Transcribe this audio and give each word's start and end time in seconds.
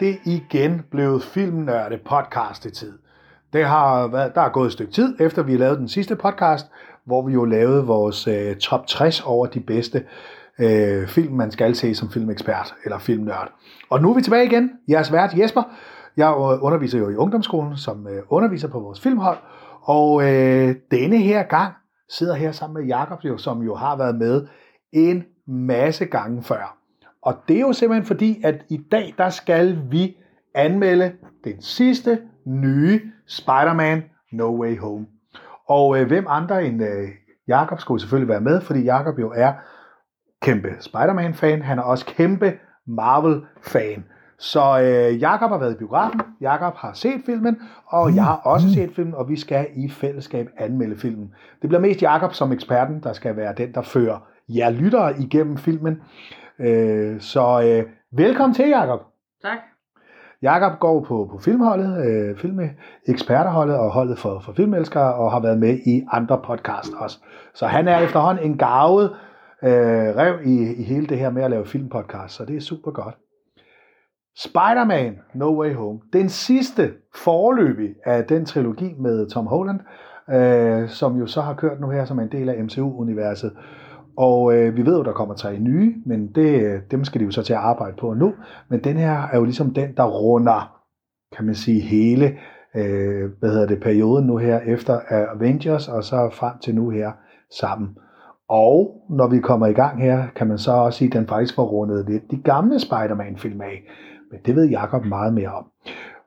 det 0.00 0.18
igen 0.24 0.82
blevet 0.90 1.22
filmnørde 1.22 1.98
podcast 2.06 2.62
tid. 2.62 2.98
Det 3.52 3.64
har 3.64 4.06
været, 4.06 4.34
der 4.34 4.40
er 4.40 4.48
gået 4.48 4.66
et 4.66 4.72
stykke 4.72 4.92
tid, 4.92 5.16
efter 5.20 5.42
vi 5.42 5.56
lavede 5.56 5.76
den 5.78 5.88
sidste 5.88 6.16
podcast, 6.16 6.66
hvor 7.04 7.26
vi 7.26 7.32
jo 7.32 7.44
lavede 7.44 7.84
vores 7.84 8.26
øh, 8.26 8.56
top 8.56 8.86
60 8.86 9.20
over 9.20 9.46
de 9.46 9.60
bedste 9.60 10.04
øh, 10.58 11.08
film, 11.08 11.34
man 11.34 11.50
skal 11.50 11.74
se 11.74 11.94
som 11.94 12.10
filmekspert 12.10 12.74
eller 12.84 12.98
filmnørd. 12.98 13.52
Og 13.90 14.02
nu 14.02 14.10
er 14.10 14.14
vi 14.14 14.22
tilbage 14.22 14.46
igen. 14.46 14.70
Jeres 14.88 15.12
vært 15.12 15.38
Jesper. 15.38 15.62
Jeg 16.16 16.28
øh, 16.28 16.64
underviser 16.64 16.98
jo 16.98 17.08
i 17.08 17.16
ungdomsskolen 17.16 17.76
som 17.76 18.06
øh, 18.08 18.22
underviser 18.28 18.68
på 18.68 18.80
vores 18.80 19.00
filmhold, 19.00 19.38
og 19.82 20.22
øh, 20.22 20.74
denne 20.90 21.18
her 21.18 21.42
gang 21.42 21.72
sidder 22.10 22.34
her 22.34 22.52
sammen 22.52 22.80
med 22.80 22.88
Jakob, 22.88 23.24
jo, 23.24 23.38
som 23.38 23.62
jo 23.62 23.74
har 23.74 23.96
været 23.96 24.16
med 24.16 24.46
en 24.92 25.24
masse 25.46 26.04
gange 26.04 26.42
før. 26.42 26.76
Og 27.26 27.34
det 27.48 27.56
er 27.56 27.60
jo 27.60 27.72
simpelthen 27.72 28.06
fordi, 28.06 28.40
at 28.44 28.64
i 28.68 28.80
dag, 28.92 29.14
der 29.18 29.28
skal 29.28 29.78
vi 29.90 30.16
anmelde 30.54 31.12
den 31.44 31.62
sidste 31.62 32.18
nye 32.46 33.00
Spider-Man 33.26 34.04
No 34.32 34.60
Way 34.60 34.78
Home. 34.78 35.06
Og 35.68 36.00
øh, 36.00 36.06
hvem 36.06 36.24
andre 36.28 36.66
end 36.66 36.82
øh, 36.82 37.08
Jakob 37.48 37.80
skulle 37.80 38.00
selvfølgelig 38.00 38.28
være 38.28 38.40
med, 38.40 38.60
fordi 38.60 38.80
Jakob 38.82 39.18
jo 39.18 39.32
er 39.36 39.52
kæmpe 40.42 40.68
Spider-Man-fan. 40.80 41.62
Han 41.62 41.78
er 41.78 41.82
også 41.82 42.06
kæmpe 42.06 42.52
Marvel-fan. 42.86 44.04
Så 44.38 44.80
øh, 44.80 45.20
Jakob 45.20 45.50
har 45.50 45.58
været 45.58 45.74
i 45.74 45.78
biografen, 45.78 46.20
Jakob 46.40 46.74
har 46.76 46.92
set 46.92 47.20
filmen, 47.26 47.56
og 47.86 48.14
jeg 48.14 48.24
har 48.24 48.36
også 48.44 48.72
set 48.74 48.90
filmen, 48.96 49.14
og 49.14 49.28
vi 49.28 49.36
skal 49.36 49.66
i 49.76 49.88
fællesskab 49.88 50.48
anmelde 50.56 50.96
filmen. 50.96 51.34
Det 51.62 51.68
bliver 51.68 51.80
mest 51.80 52.02
Jakob 52.02 52.34
som 52.34 52.52
eksperten, 52.52 53.02
der 53.02 53.12
skal 53.12 53.36
være 53.36 53.54
den, 53.56 53.72
der 53.74 53.82
fører 53.82 54.18
jer 54.48 54.70
lyttere 54.70 55.20
igennem 55.20 55.56
filmen. 55.56 56.00
Øh, 56.60 57.20
så 57.20 57.62
øh, 57.64 57.90
velkommen 58.18 58.54
til, 58.54 58.68
Jakob. 58.68 59.00
Tak. 59.42 59.58
Jakob 60.42 60.78
går 60.78 61.04
på, 61.04 61.28
på 61.30 61.38
filmholdet, 61.38 62.06
øh, 62.06 62.38
filmeksperterholdet 62.38 63.76
og 63.76 63.90
holdet 63.90 64.18
for, 64.18 64.40
for 64.40 64.52
filmelskere, 64.52 65.14
og 65.14 65.32
har 65.32 65.40
været 65.40 65.58
med 65.58 65.78
i 65.86 66.02
andre 66.12 66.40
podcast 66.44 66.94
også. 66.98 67.18
Så 67.54 67.66
han 67.66 67.88
er 67.88 67.98
efterhånden 67.98 68.44
en 68.44 68.58
gavet 68.58 69.10
øh, 69.62 70.16
rev 70.16 70.40
i, 70.44 70.74
i 70.74 70.82
hele 70.82 71.06
det 71.06 71.18
her 71.18 71.30
med 71.30 71.42
at 71.42 71.50
lave 71.50 71.66
filmpodcast, 71.66 72.34
så 72.34 72.44
det 72.44 72.56
er 72.56 72.60
super 72.60 72.90
godt. 72.90 73.14
Spider-Man 74.38 75.18
No 75.34 75.60
Way 75.60 75.74
Home, 75.74 76.00
den 76.12 76.28
sidste 76.28 76.92
forløbig 77.14 77.94
af 78.04 78.24
den 78.24 78.44
trilogi 78.44 78.94
med 78.98 79.30
Tom 79.30 79.46
Holland, 79.46 79.80
øh, 80.30 80.88
som 80.88 81.16
jo 81.16 81.26
så 81.26 81.40
har 81.40 81.54
kørt 81.54 81.80
nu 81.80 81.90
her 81.90 82.04
som 82.04 82.20
en 82.20 82.32
del 82.32 82.48
af 82.48 82.64
MCU-universet. 82.64 83.52
Og 84.16 84.54
øh, 84.54 84.76
vi 84.76 84.86
ved 84.86 84.96
jo, 84.96 85.02
der 85.02 85.12
kommer 85.12 85.34
tre 85.34 85.58
nye, 85.58 85.94
men 86.06 86.26
det, 86.34 86.80
dem 86.90 87.04
skal 87.04 87.20
de 87.20 87.24
jo 87.24 87.30
så 87.30 87.42
til 87.42 87.52
at 87.52 87.58
arbejde 87.58 87.96
på 88.00 88.14
nu. 88.14 88.34
Men 88.68 88.84
den 88.84 88.96
her 88.96 89.22
er 89.32 89.36
jo 89.36 89.44
ligesom 89.44 89.74
den, 89.74 89.96
der 89.96 90.04
runder, 90.04 90.80
kan 91.36 91.44
man 91.44 91.54
sige, 91.54 91.80
hele 91.80 92.36
øh, 92.74 93.30
hvad 93.40 93.50
hedder 93.50 93.66
det, 93.66 93.80
perioden 93.80 94.26
nu 94.26 94.36
her 94.36 94.60
efter 94.60 95.00
Avengers, 95.10 95.88
og 95.88 96.04
så 96.04 96.30
frem 96.32 96.58
til 96.58 96.74
nu 96.74 96.90
her 96.90 97.12
sammen. 97.60 97.88
Og 98.48 99.06
når 99.10 99.28
vi 99.28 99.38
kommer 99.38 99.66
i 99.66 99.72
gang 99.72 100.02
her, 100.02 100.26
kan 100.36 100.46
man 100.46 100.58
så 100.58 100.72
også 100.72 100.98
sige, 100.98 101.08
at 101.08 101.14
den 101.14 101.26
faktisk 101.26 101.54
får 101.54 101.64
rundet 101.64 102.06
lidt 102.08 102.30
de 102.30 102.36
gamle 102.36 102.80
Spider-Man-film 102.80 103.60
af. 103.60 103.82
Men 104.30 104.40
det 104.46 104.56
ved 104.56 104.68
Jakob 104.68 105.04
meget 105.04 105.34
mere 105.34 105.52
om. 105.52 105.64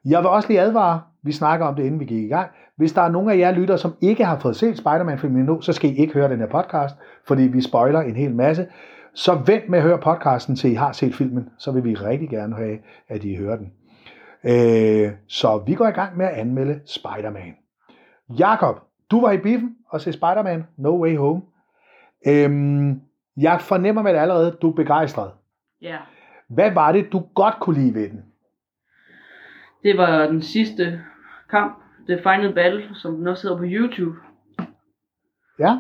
Jeg 0.05 0.19
vil 0.19 0.27
også 0.27 0.47
lige 0.47 0.61
advare, 0.61 1.01
vi 1.23 1.31
snakker 1.31 1.65
om 1.65 1.75
det, 1.75 1.83
inden 1.83 1.99
vi 1.99 2.05
gik 2.05 2.23
i 2.23 2.27
gang. 2.27 2.49
Hvis 2.79 2.93
der 2.93 3.01
er 3.01 3.09
nogen 3.09 3.29
af 3.29 3.37
jer 3.37 3.51
lytter, 3.51 3.75
som 3.75 3.95
ikke 4.01 4.25
har 4.25 4.39
fået 4.39 4.55
set 4.55 4.77
Spider-Man-filmen 4.77 5.39
endnu, 5.39 5.61
så 5.61 5.73
skal 5.73 5.89
I 5.89 5.95
ikke 5.95 6.13
høre 6.13 6.29
den 6.29 6.39
her 6.39 6.47
podcast, 6.47 6.95
fordi 7.27 7.43
vi 7.43 7.61
spoiler 7.61 8.01
en 8.01 8.15
hel 8.15 8.35
masse. 8.35 8.67
Så 9.13 9.41
vent 9.45 9.69
med 9.69 9.79
at 9.79 9.83
høre 9.83 9.97
podcasten, 9.97 10.55
til 10.55 10.71
I 10.71 10.73
har 10.73 10.91
set 10.91 11.15
filmen. 11.15 11.49
Så 11.57 11.71
vil 11.71 11.83
vi 11.83 11.93
rigtig 11.93 12.29
gerne 12.29 12.55
have, 12.55 12.77
at 13.07 13.23
I 13.23 13.35
hører 13.35 13.57
den. 13.57 13.71
Øh, 14.43 15.11
så 15.27 15.63
vi 15.67 15.73
går 15.73 15.87
i 15.87 15.91
gang 15.91 16.17
med 16.17 16.25
at 16.25 16.31
anmelde 16.31 16.79
Spider-Man. 16.85 17.55
Jakob, 18.39 18.79
du 19.11 19.21
var 19.21 19.31
i 19.31 19.37
biffen 19.37 19.75
og 19.89 20.01
se 20.01 20.11
Spider-Man 20.13 20.63
No 20.77 21.01
Way 21.01 21.17
Home. 21.17 21.41
Øhm, 22.27 23.01
jeg 23.37 23.61
fornemmer 23.61 24.01
med 24.01 24.13
det 24.13 24.19
allerede, 24.19 24.57
du 24.61 24.69
er 24.71 24.75
begejstret. 24.75 25.31
Ja. 25.81 25.97
Hvad 26.49 26.71
var 26.71 26.91
det, 26.91 27.11
du 27.11 27.23
godt 27.35 27.55
kunne 27.61 27.79
lide 27.79 27.93
ved 27.93 28.09
den? 28.09 28.23
Det 29.83 29.97
var 29.97 30.27
den 30.27 30.41
sidste 30.41 31.01
kamp, 31.49 31.75
The 32.09 32.17
Final 32.17 32.53
Battle, 32.53 32.95
som 32.95 33.15
den 33.15 33.27
også 33.27 33.43
hedder 33.43 33.57
på 33.57 33.63
YouTube. 33.67 34.17
Ja. 35.59 35.77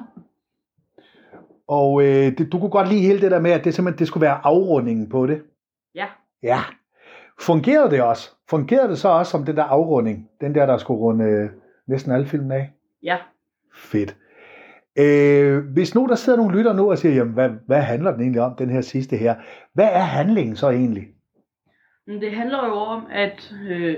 Og 1.67 2.01
øh, 2.01 2.37
det, 2.37 2.51
du 2.51 2.59
kunne 2.59 2.69
godt 2.71 2.89
lide 2.89 3.01
hele 3.01 3.21
det 3.21 3.31
der 3.31 3.39
med, 3.39 3.51
at 3.51 3.63
det 3.63 3.73
simpelthen 3.73 3.99
det 3.99 4.07
skulle 4.07 4.21
være 4.21 4.39
afrundingen 4.43 5.09
på 5.09 5.27
det. 5.27 5.41
Ja. 5.95 6.07
Ja. 6.43 6.59
Fungerede 7.39 7.91
det 7.91 8.01
også? 8.01 8.29
Fungerede 8.49 8.89
det 8.89 8.97
så 8.97 9.09
også 9.09 9.31
som 9.31 9.45
den 9.45 9.55
der 9.55 9.63
afrunding? 9.63 10.29
Den 10.41 10.55
der, 10.55 10.65
der 10.65 10.77
skulle 10.77 10.99
runde 10.99 11.25
øh, 11.25 11.49
næsten 11.87 12.11
alle 12.11 12.25
filmen 12.25 12.51
af? 12.51 12.73
Ja. 13.03 13.17
Fedt. 13.75 14.17
Øh, 14.99 15.63
hvis 15.73 15.95
nu 15.95 16.07
der 16.07 16.15
sidder 16.15 16.37
nogle 16.37 16.57
lytter 16.57 16.73
nu 16.73 16.91
og 16.91 16.97
siger, 16.97 17.15
jamen, 17.15 17.33
hvad, 17.33 17.49
hvad 17.67 17.81
handler 17.81 18.11
den 18.11 18.21
egentlig 18.21 18.41
om, 18.41 18.55
den 18.55 18.69
her 18.69 18.81
sidste 18.81 19.17
her? 19.17 19.35
Hvad 19.73 19.89
er 19.91 19.99
handlingen 19.99 20.55
så 20.55 20.69
egentlig? 20.69 21.07
Det 22.07 22.31
handler 22.31 22.65
jo 22.65 22.73
om, 22.73 23.07
at 23.11 23.53
øh, 23.69 23.97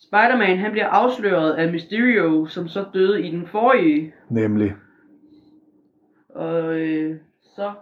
Spider-Man 0.00 0.58
han 0.58 0.70
bliver 0.70 0.86
afsløret 0.86 1.52
af 1.52 1.72
Mysterio, 1.72 2.46
som 2.46 2.68
så 2.68 2.84
døde 2.94 3.26
i 3.26 3.30
den 3.30 3.46
forrige. 3.46 4.14
Nemlig. 4.28 4.74
Og 6.34 6.74
øh, 6.74 7.16
så... 7.42 7.72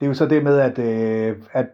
Det 0.00 0.06
er 0.06 0.10
jo 0.10 0.14
så 0.14 0.26
det 0.26 0.44
med, 0.44 0.58
at, 0.58 0.78
øh, 0.78 1.42
at 1.52 1.66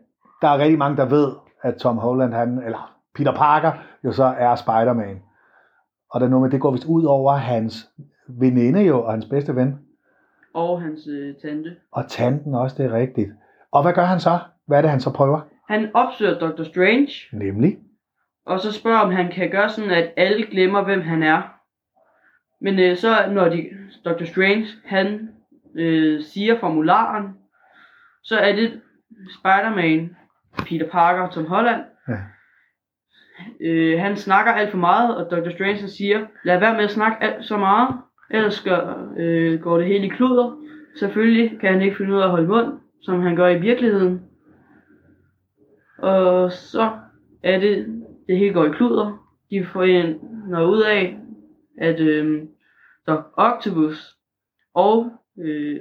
der 0.43 0.49
er 0.49 0.59
rigtig 0.59 0.79
mange, 0.79 0.97
der 0.97 1.09
ved, 1.09 1.33
at 1.63 1.77
Tom 1.77 1.99
Holland, 1.99 2.33
han, 2.33 2.63
eller 2.63 2.97
Peter 3.15 3.35
Parker, 3.35 3.73
jo 4.05 4.13
så 4.13 4.25
er 4.25 4.55
Spider-Man. 4.55 5.23
Og 6.11 6.21
der 6.21 6.27
er 6.27 6.31
noget 6.31 6.43
med, 6.43 6.51
det 6.51 6.61
går 6.61 6.71
vist 6.71 6.87
ud 6.87 7.05
over 7.05 7.33
hans 7.33 7.91
veninde 8.29 8.81
jo, 8.83 9.03
og 9.03 9.13
hans 9.13 9.27
bedste 9.27 9.57
ven. 9.57 9.79
Og 10.55 10.83
hans 10.83 11.07
øh, 11.07 11.35
tante. 11.43 11.77
Og 11.93 12.09
tanten 12.09 12.55
også, 12.55 12.77
det 12.79 12.87
er 12.87 12.93
rigtigt. 12.93 13.31
Og 13.73 13.83
hvad 13.83 13.93
gør 13.93 14.05
han 14.05 14.21
så? 14.21 14.39
Hvad 14.67 14.79
er 14.79 14.83
det, 14.83 14.91
han 14.91 15.01
så 15.01 15.13
prøver? 15.13 15.41
Han 15.69 15.91
opsøger 15.95 16.39
Dr. 16.39 16.65
Strange. 16.65 17.13
Nemlig. 17.33 17.79
Og 18.47 18.61
så 18.61 18.73
spørger 18.73 18.99
om 18.99 19.11
han 19.11 19.33
kan 19.33 19.51
gøre 19.51 19.71
sådan, 19.71 19.91
at 19.91 20.13
alle 20.17 20.47
glemmer, 20.47 20.85
hvem 20.85 21.01
han 21.01 21.23
er. 21.23 21.43
Men 22.61 22.79
øh, 22.79 22.97
så 22.97 23.09
når 23.33 23.49
de, 23.49 23.69
Dr. 24.05 24.25
Strange, 24.25 24.67
han 24.85 25.29
øh, 25.75 26.23
siger 26.23 26.59
formularen, 26.61 27.35
så 28.25 28.39
er 28.39 28.57
det 28.57 28.81
Spider-Man, 29.39 30.17
Peter 30.59 30.89
Parker, 30.91 31.31
Tom 31.31 31.47
Holland. 31.47 31.83
Ja. 32.09 32.19
Øh, 33.61 34.01
han 34.01 34.17
snakker 34.17 34.53
alt 34.53 34.71
for 34.71 34.79
meget, 34.79 35.17
og 35.17 35.31
Dr. 35.31 35.51
Strange 35.51 35.81
han 35.81 35.89
siger, 35.89 36.27
lad 36.45 36.61
være 36.61 36.75
med 36.75 36.85
at 36.85 36.91
snakke 36.91 37.25
alt 37.25 37.45
så 37.45 37.57
meget, 37.57 37.97
ellers 38.31 38.61
gør, 38.63 39.13
øh, 39.17 39.61
går 39.61 39.79
det 39.79 39.87
hele 39.87 40.07
i 40.07 40.09
kluder. 40.09 40.57
Selvfølgelig 40.99 41.61
kan 41.61 41.73
han 41.73 41.83
ikke 41.83 41.97
finde 41.97 42.15
ud 42.15 42.21
af 42.21 42.25
at 42.25 42.31
holde 42.31 42.49
mund, 42.49 42.81
som 43.03 43.21
han 43.21 43.37
gør 43.37 43.49
i 43.49 43.61
virkeligheden. 43.61 44.26
Og 45.99 46.53
så 46.53 46.99
er 47.43 47.59
det, 47.61 48.03
det 48.29 48.39
hele 48.39 48.55
går 48.55 48.65
i 48.65 48.71
kluder. 48.77 49.37
De 49.51 49.67
får 49.73 49.83
en 49.83 50.21
noget 50.49 50.67
ud 50.69 50.83
af, 50.83 51.19
at 51.79 52.01
øh, 52.01 52.43
Doc 53.07 53.25
Octopus 53.37 54.17
og 54.75 55.13
øh, 55.39 55.81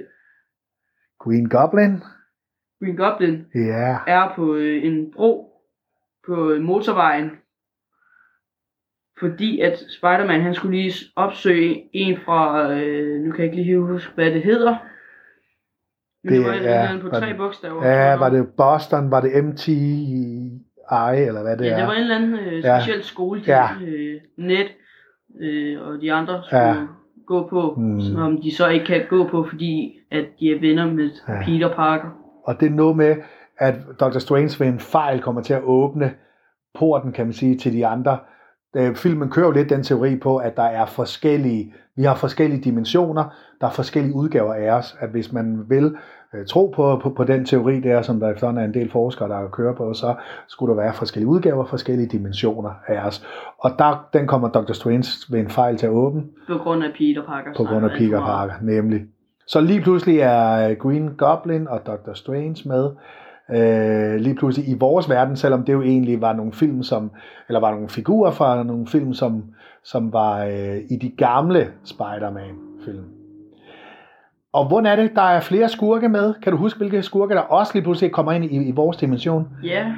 Green 1.18 1.48
Goblin. 1.48 1.92
Green 2.80 2.96
Goblin 2.96 3.46
Ja. 3.54 3.98
er 4.06 4.32
på 4.36 4.54
øh, 4.54 4.84
en 4.84 5.10
bro 5.12 5.52
på 6.26 6.50
øh, 6.50 6.60
motorvejen. 6.60 7.30
Fordi 9.18 9.60
at 9.60 9.78
Spider-Man 9.78 10.40
han 10.40 10.54
skulle 10.54 10.76
lige 10.76 10.92
opsøge 11.16 11.90
en 11.92 12.18
fra, 12.24 12.72
øh, 12.72 13.20
nu 13.20 13.30
kan 13.30 13.44
jeg 13.44 13.52
ikke 13.52 13.64
lige 13.64 13.80
huske 13.80 14.14
hvad 14.14 14.30
det 14.30 14.42
hedder. 14.42 14.76
Det, 16.28 16.44
var 16.44 16.88
en 16.92 17.00
på 17.00 17.08
var 17.08 17.20
tre 17.20 17.28
det- 17.28 17.36
bogstaver. 17.36 17.86
Ja, 17.86 18.16
var 18.16 18.28
det 18.30 18.48
Boston? 18.56 19.10
Var 19.10 19.20
det 19.20 19.44
MTI? 19.44 20.60
Eller 21.14 21.42
hvad 21.42 21.56
det 21.56 21.64
ja, 21.64 21.70
er? 21.70 21.76
det 21.78 21.86
var 21.86 21.92
en 21.92 22.00
eller 22.00 22.16
anden 22.16 22.34
øh, 22.34 22.64
Ja. 22.64 22.80
speciel 22.80 23.02
skole, 23.04 23.40
de, 23.40 23.50
Ja. 23.50 23.66
øh, 23.86 24.20
net 24.38 24.66
øh, 25.40 25.82
og 25.88 26.00
de 26.00 26.12
andre 26.12 26.42
skulle 26.44 26.62
Ja. 26.62 26.68
ja. 26.68 26.86
gå 27.26 27.46
på, 27.48 27.74
Mm. 27.76 28.00
som 28.00 28.40
de 28.42 28.56
så 28.56 28.68
ikke 28.68 28.86
kan 28.86 29.02
gå 29.10 29.28
på, 29.28 29.46
fordi 29.50 29.98
at 30.10 30.24
de 30.40 30.50
er 30.50 30.60
venner 30.60 30.92
med 30.92 31.10
Ja. 31.28 31.32
ja. 31.34 31.44
Peter 31.44 31.74
Parker. 31.74 32.08
Og 32.44 32.60
det 32.60 32.66
er 32.66 32.70
noget 32.74 32.96
med, 32.96 33.16
at 33.58 33.74
Dr. 34.00 34.18
Strange 34.18 34.64
ved 34.64 34.72
en 34.72 34.80
fejl 34.80 35.20
kommer 35.20 35.42
til 35.42 35.54
at 35.54 35.62
åbne 35.64 36.12
porten, 36.78 37.12
kan 37.12 37.26
man 37.26 37.32
sige, 37.32 37.56
til 37.58 37.72
de 37.72 37.86
andre. 37.86 38.18
Øh, 38.76 38.94
Filmen 38.94 39.30
kører 39.30 39.46
jo 39.46 39.52
lidt 39.52 39.70
den 39.70 39.82
teori 39.82 40.16
på, 40.16 40.36
at 40.36 40.56
der 40.56 40.62
er 40.62 40.86
forskellige, 40.86 41.74
vi 41.96 42.02
har 42.02 42.14
forskellige 42.14 42.60
dimensioner, 42.62 43.24
der 43.60 43.66
er 43.66 43.70
forskellige 43.70 44.14
udgaver 44.14 44.54
af 44.54 44.70
os, 44.70 44.96
at 45.00 45.08
hvis 45.10 45.32
man 45.32 45.64
vil 45.68 45.96
tro 46.48 46.72
på, 46.76 47.00
på, 47.02 47.10
på 47.10 47.24
den 47.24 47.44
teori 47.44 47.80
der, 47.80 48.02
som 48.02 48.20
der 48.20 48.30
efterhånden 48.30 48.62
er 48.62 48.68
en 48.68 48.74
del 48.74 48.90
forskere, 48.90 49.28
der 49.28 49.48
kører 49.48 49.74
på, 49.74 49.94
så 49.94 50.14
skulle 50.48 50.70
der 50.76 50.82
være 50.82 50.94
forskellige 50.94 51.28
udgaver, 51.28 51.64
forskellige 51.64 52.08
dimensioner 52.08 52.70
af 52.86 53.06
os. 53.06 53.26
Og 53.58 53.70
der, 53.78 54.08
den 54.12 54.26
kommer 54.26 54.48
Dr. 54.48 54.72
Strange 54.72 55.08
ved 55.30 55.40
en 55.40 55.48
fejl 55.50 55.76
til 55.76 55.86
at 55.86 55.92
åbne, 55.92 56.22
På 56.48 56.58
grund 56.58 56.84
af 56.84 56.90
Peter 56.98 57.22
Parker. 57.26 57.54
på 57.56 57.64
grund 57.64 57.84
af 57.84 57.90
Peter 57.98 58.20
Parker, 58.20 58.54
nemlig. 58.62 59.00
Så 59.46 59.60
lige 59.60 59.80
pludselig 59.80 60.18
er 60.18 60.74
Green 60.74 61.08
Goblin 61.18 61.68
og 61.68 61.80
Dr. 61.86 62.12
Strange 62.14 62.68
med, 62.68 62.90
øh, 63.50 64.20
lige 64.20 64.34
pludselig 64.34 64.68
i 64.68 64.76
vores 64.78 65.08
verden, 65.10 65.36
selvom 65.36 65.64
det 65.64 65.72
jo 65.72 65.82
egentlig 65.82 66.20
var 66.20 66.32
nogle 66.32 66.52
film, 66.52 66.82
som, 66.82 67.10
eller 67.48 67.60
var 67.60 67.70
nogle 67.70 67.88
figurer 67.88 68.30
fra 68.30 68.62
nogle 68.62 68.86
film, 68.86 69.14
som, 69.14 69.44
som 69.84 70.12
var 70.12 70.44
øh, 70.44 70.76
i 70.90 70.96
de 71.02 71.10
gamle 71.10 71.68
Spider-Man-film. 71.84 73.04
Og 74.56 74.68
hvordan 74.68 74.86
er 74.86 74.96
det, 74.96 75.12
der 75.14 75.22
er 75.22 75.40
flere 75.40 75.68
skurke 75.68 76.08
med? 76.08 76.34
Kan 76.42 76.52
du 76.52 76.58
huske, 76.58 76.78
hvilke 76.78 77.02
skurke, 77.02 77.34
der 77.34 77.40
også 77.40 77.72
lige 77.74 77.82
pludselig 77.82 78.12
kommer 78.12 78.32
ind 78.32 78.44
i, 78.44 78.68
i 78.68 78.72
vores 78.72 78.96
dimension? 78.96 79.48
Ja, 79.64 79.92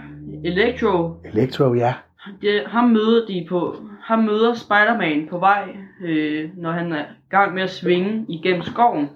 Electro, 0.44 1.10
Electro, 1.24 1.74
ja. 1.74 1.94
det, 2.42 2.62
ham 2.66 2.84
møder 2.84 3.26
de 3.26 3.46
på, 3.48 3.76
ham 4.02 4.18
møder 4.18 4.54
Spider-Man 4.54 5.26
på 5.30 5.38
vej, 5.38 5.68
øh, 6.04 6.50
når 6.56 6.72
han 6.72 6.92
er 6.92 7.02
i 7.02 7.30
gang 7.30 7.54
med 7.54 7.62
at 7.62 7.70
svinge 7.70 8.24
igennem 8.28 8.62
skoven. 8.62 9.08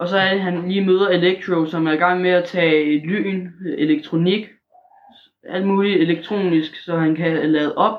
Og 0.00 0.08
så 0.08 0.18
er 0.18 0.32
det, 0.32 0.42
han 0.42 0.68
lige 0.68 0.86
møder 0.86 1.08
Electro, 1.08 1.66
som 1.66 1.86
er 1.86 1.92
i 1.92 1.96
gang 1.96 2.20
med 2.20 2.30
at 2.30 2.44
tage 2.44 3.06
lyn, 3.06 3.48
elektronik, 3.78 4.46
alt 5.48 5.66
muligt 5.66 6.00
elektronisk, 6.02 6.84
så 6.84 6.96
han 6.98 7.14
kan 7.14 7.50
lade 7.50 7.74
op. 7.76 7.98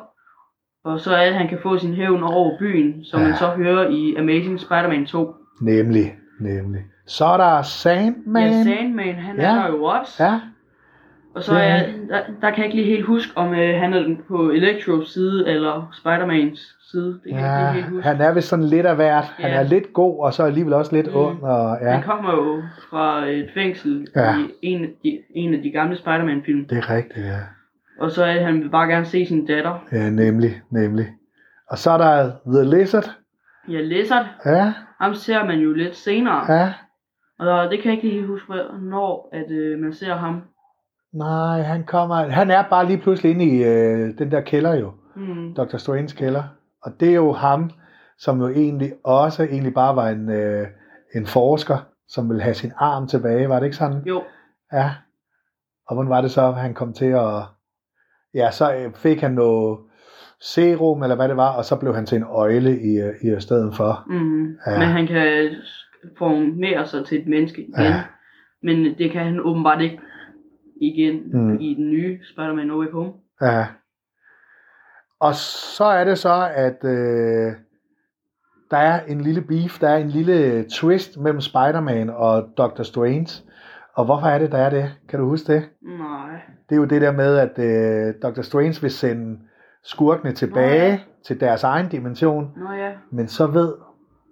Og 0.83 0.99
så 0.99 1.15
er 1.15 1.25
det, 1.25 1.35
han 1.35 1.47
kan 1.47 1.59
få 1.63 1.77
sin 1.77 1.93
hævn 1.93 2.23
over 2.23 2.57
byen, 2.59 3.03
som 3.05 3.19
Ja. 3.19 3.27
man 3.27 3.35
så 3.37 3.47
hører 3.47 3.89
i 3.89 4.15
Amazing 4.15 4.59
Spider-Man 4.59 5.05
2. 5.05 5.33
Nemlig, 5.61 6.15
nemlig. 6.39 6.81
Så 7.07 7.25
er 7.25 7.37
der 7.37 7.61
Sandman. 7.61 8.43
Ja, 8.51 8.63
Sandman, 8.63 9.15
han 9.15 9.35
Ja. 9.39 9.49
er 9.57 9.61
der 9.61 9.67
jo 9.67 9.83
også. 9.83 10.23
Ja, 10.23 10.39
Og 11.35 11.43
så 11.43 11.53
er 11.55 11.57
er, 11.59 11.85
der, 12.09 12.19
der 12.41 12.49
kan 12.49 12.57
jeg 12.57 12.65
ikke 12.65 12.75
lige 12.77 12.87
helt 12.95 13.05
huske, 13.05 13.31
om 13.37 13.53
øh, 13.53 13.75
han 13.79 13.93
er 13.93 13.99
den 13.99 14.19
på 14.27 14.49
Electros 14.49 15.13
side, 15.13 15.47
eller 15.47 15.89
Spider-Mans 15.93 16.89
side. 16.91 17.19
Det 17.23 17.31
kan 17.33 17.39
jeg 17.41 17.45
ja, 17.45 17.59
ikke 17.59 17.73
lige 17.73 17.83
helt 17.83 17.95
huske. 17.95 18.07
han 18.09 18.21
er 18.21 18.33
vist 18.33 18.47
sådan 18.47 18.65
lidt 18.65 18.85
af 18.85 18.95
hvert. 18.95 19.23
Han 19.23 19.49
Ja. 19.51 19.55
er 19.57 19.63
lidt 19.63 19.93
god, 19.93 20.23
og 20.23 20.33
så 20.33 20.43
alligevel 20.43 20.73
også 20.73 20.95
lidt 20.95 21.07
Mm. 21.07 21.15
ond. 21.19 21.41
Og, 21.41 21.77
ja, 21.81 21.89
Han 21.91 22.03
kommer 22.03 22.31
jo 22.31 22.61
fra 22.89 23.25
et 23.25 23.49
fængsel 23.53 24.07
Ja. 24.15 24.35
i 24.37 24.51
en, 24.61 24.83
af 24.83 24.89
de, 25.03 25.19
en 25.35 25.53
af 25.53 25.61
de 25.61 25.71
gamle 25.71 25.97
Spider-Man-film. 25.97 26.65
det 26.67 26.77
er 26.77 26.89
rigtigt, 26.95 27.25
ja. 27.25 27.39
Og 27.99 28.11
så 28.11 28.23
er 28.23 28.45
han 28.45 28.61
vil 28.61 28.69
bare 28.69 28.87
gerne 28.87 29.05
se 29.05 29.25
sin 29.25 29.45
datter. 29.45 29.85
Ja, 29.91 30.09
nemlig, 30.09 30.61
nemlig. 30.69 31.07
Og 31.69 31.77
så 31.77 31.91
er 31.91 31.97
der 31.97 32.31
The 32.53 32.77
Lizard. 32.77 33.09
Ja, 33.67 33.81
Lizard, 33.81 34.25
Ja, 34.45 34.73
ham 35.01 35.15
ser 35.15 35.45
man 35.45 35.59
jo 35.59 35.73
lidt 35.73 35.95
senere. 35.95 36.53
ja. 36.53 36.73
Og 37.39 37.71
det 37.71 37.81
kan 37.81 37.91
jeg 37.91 37.93
ikke 38.03 38.07
lige 38.17 38.27
huske, 38.27 38.45
hvornår 38.47 39.29
at, 39.33 39.51
øh, 39.51 39.79
man 39.79 39.93
ser 39.93 40.15
ham. 40.15 40.41
Nej, 41.13 41.61
han 41.61 41.83
kommer... 41.83 42.15
Han 42.15 42.51
er 42.51 42.63
bare 42.69 42.85
lige 42.85 42.97
pludselig 42.97 43.31
inde 43.31 43.45
i 43.45 43.63
øh, 43.63 44.17
den 44.17 44.31
der 44.31 44.41
kælder 44.41 44.73
jo. 44.75 44.91
Hmm. 45.15 45.53
Dr. 45.55 45.77
Strange 45.77 46.15
kælder. 46.17 46.43
Og 46.83 46.91
det 46.99 47.09
er 47.09 47.15
jo 47.15 47.31
ham, 47.31 47.69
som 48.19 48.39
jo 48.41 48.47
egentlig 48.47 48.93
også 49.03 49.43
egentlig 49.43 49.73
bare 49.73 49.95
var 49.95 50.07
en, 50.09 50.29
øh, 50.29 50.67
en 51.15 51.25
forsker, 51.25 51.77
som 52.07 52.29
ville 52.29 52.43
have 52.43 52.53
sin 52.53 52.71
arm 52.77 53.07
tilbage. 53.07 53.49
Var 53.49 53.59
det 53.59 53.65
ikke 53.65 53.77
sådan? 53.77 54.03
Jo, 54.05 54.23
Ja. 54.73 54.91
Og 55.87 55.95
hvordan 55.95 56.09
var 56.09 56.21
det 56.21 56.31
så, 56.31 56.51
han 56.51 56.73
kom 56.73 56.93
til 56.93 57.05
at... 57.05 57.43
Ja, 58.33 58.51
så 58.51 58.75
øh, 58.75 58.93
fik 58.95 59.21
han 59.21 59.31
noget 59.31 59.79
serum, 60.41 61.03
eller 61.03 61.15
hvad 61.15 61.27
det 61.27 61.37
var, 61.37 61.49
og 61.57 61.65
så 61.65 61.75
blev 61.75 61.95
han 61.95 62.05
til 62.05 62.15
en 62.15 62.23
øjle 62.23 62.81
i, 62.81 62.97
øh, 63.01 63.37
i 63.37 63.41
stedet 63.41 63.75
for. 63.75 64.03
mm. 64.07 64.45
Ja. 64.67 64.79
men 64.79 64.87
han 64.87 65.07
kan 65.07 65.49
formere 66.17 66.85
sig 66.85 67.05
til 67.05 67.21
et 67.21 67.27
menneske 67.27 67.61
igen. 67.61 67.73
Ja. 67.83 68.03
Men 68.63 68.97
det 68.97 69.11
kan 69.11 69.23
han 69.23 69.39
åbenbart 69.39 69.81
ikke 69.81 69.99
igen 70.81 71.21
Mm. 71.33 71.39
mm. 71.39 71.57
i 71.59 71.73
den 71.73 71.89
nye 71.89 72.19
Spider-Man 72.33 72.67
No 72.67 72.79
Way 72.79 72.91
Home. 72.91 73.11
Ja. 73.41 73.65
Og 75.19 75.35
så 75.35 75.83
er 75.83 76.03
det 76.03 76.17
så, 76.17 76.49
at 76.55 76.83
øh, 76.85 77.53
der 78.71 78.77
er 78.77 79.05
en 79.05 79.21
lille 79.21 79.41
beef, 79.41 79.79
der 79.79 79.89
er 79.89 79.97
en 79.97 80.09
lille 80.09 80.63
twist 80.69 81.17
mellem 81.19 81.41
Spider-Man 81.41 82.09
og 82.09 82.49
Doctor 82.57 82.83
Strange. 82.83 83.27
Og 83.95 84.05
hvorfor 84.05 84.27
er 84.27 84.39
det, 84.39 84.51
der 84.51 84.57
er 84.57 84.69
det? 84.69 84.91
Kan 85.09 85.19
du 85.19 85.25
huske 85.29 85.53
det? 85.53 85.63
Nej. 85.81 86.41
Det 86.69 86.75
er 86.75 86.79
jo 86.79 86.85
det 86.85 87.01
der 87.01 87.11
med, 87.11 87.37
at 87.37 87.59
øh, 87.59 88.13
Doctor 88.23 88.41
Strange 88.41 88.81
vil 88.81 88.91
sende 88.91 89.39
skurkene 89.87 90.31
tilbage 90.33 90.89
Nå 90.91 90.93
ja. 90.93 90.99
til 91.27 91.39
deres 91.39 91.63
egen 91.63 91.87
dimension. 91.89 92.51
Nå 92.57 92.71
ja. 92.71 92.91
Men 93.11 93.27
så 93.27 93.47
ved 93.47 93.73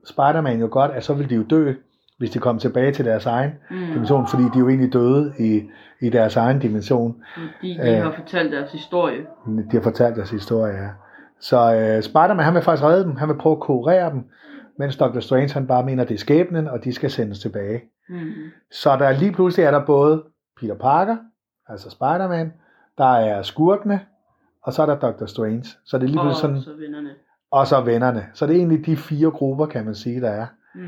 Spider-Man 0.05 0.59
jo 0.59 0.67
godt, 0.71 0.91
at 0.91 1.03
så 1.03 1.13
vil 1.13 1.29
de 1.29 1.35
jo 1.35 1.43
dø, 1.43 1.73
hvis 2.17 2.29
de 2.29 2.39
kommer 2.39 2.59
tilbage 2.59 2.91
til 2.91 3.05
deres 3.05 3.25
egen 3.25 3.51
Mm. 3.71 3.75
dimension, 3.93 4.27
fordi 4.27 4.43
de 4.43 4.49
er 4.55 4.59
jo 4.59 4.69
egentlig 4.69 4.93
døde 4.93 5.33
i, 5.39 5.63
i 6.01 6.09
deres 6.09 6.35
egen 6.35 6.59
dimension. 6.59 7.15
Fordi 7.35 7.73
de 7.73 7.97
Øh. 7.97 8.03
har 8.03 8.11
fortalt 8.11 8.51
deres 8.51 8.71
historie. 8.71 9.19
De 9.45 9.77
har 9.77 9.81
fortalt 9.81 10.15
deres 10.15 10.29
historie, 10.31 10.73
ja. 10.73 10.89
Så 11.39 11.57
øh, 11.75 12.03
Spider-Man, 12.03 12.45
han 12.45 12.53
vil 12.53 12.61
faktisk 12.61 12.83
redde 12.83 13.03
dem. 13.03 13.15
Han 13.15 13.29
vil 13.29 13.35
prøve 13.35 13.55
at 13.55 13.59
kurere 13.61 14.09
dem, 14.11 14.23
mens 14.79 14.97
Doctor 14.97 15.19
Strange, 15.19 15.53
han 15.53 15.67
bare 15.67 15.83
mener, 15.85 16.03
det 16.03 16.13
er 16.13 16.17
skæbnen, 16.17 16.67
og 16.67 16.83
de 16.83 16.93
skal 16.93 17.11
sendes 17.11 17.39
tilbage. 17.39 17.81
Mm. 18.09 18.17
Så 18.71 18.95
der 18.99 19.11
lige 19.11 19.31
pludselig 19.31 19.65
er 19.65 19.71
der 19.71 19.85
både 19.85 20.23
Peter 20.59 20.75
Parker, 20.75 21.17
altså 21.67 21.89
Spider-Man, 21.89 22.53
der 22.97 23.13
er 23.17 23.41
skurkene, 23.41 23.99
og 24.65 24.73
så 24.73 24.81
er 24.81 24.85
der 24.85 24.95
Doctor 24.99 25.25
Strange. 25.25 25.65
Så 25.85 25.97
det 25.97 26.03
er 26.03 26.07
lige 26.07 26.19
Og 26.21 26.35
sådan, 26.35 26.61
så 26.61 26.73
vennerne. 26.79 27.09
og 27.51 27.67
så 27.67 27.81
vennerne. 27.81 28.25
Så 28.33 28.45
det 28.47 28.53
er 28.53 28.57
egentlig 28.57 28.85
de 28.85 28.97
fire 28.97 29.31
grupper, 29.31 29.65
kan 29.65 29.85
man 29.85 29.95
sige, 29.95 30.21
der 30.21 30.29
er. 30.29 30.45
Mm. 30.75 30.81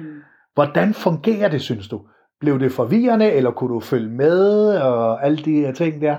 Hvordan 0.54 0.94
fungerer 0.94 1.50
det, 1.50 1.62
synes 1.62 1.88
du? 1.88 2.02
Blev 2.40 2.60
det 2.60 2.72
forvirrende, 2.72 3.32
eller 3.32 3.52
kunne 3.52 3.74
du 3.74 3.80
følge 3.80 4.10
med, 4.10 4.70
og 4.82 5.26
alle 5.26 5.38
de 5.38 5.52
her 5.60 5.72
ting 5.74 6.02
der? 6.02 6.16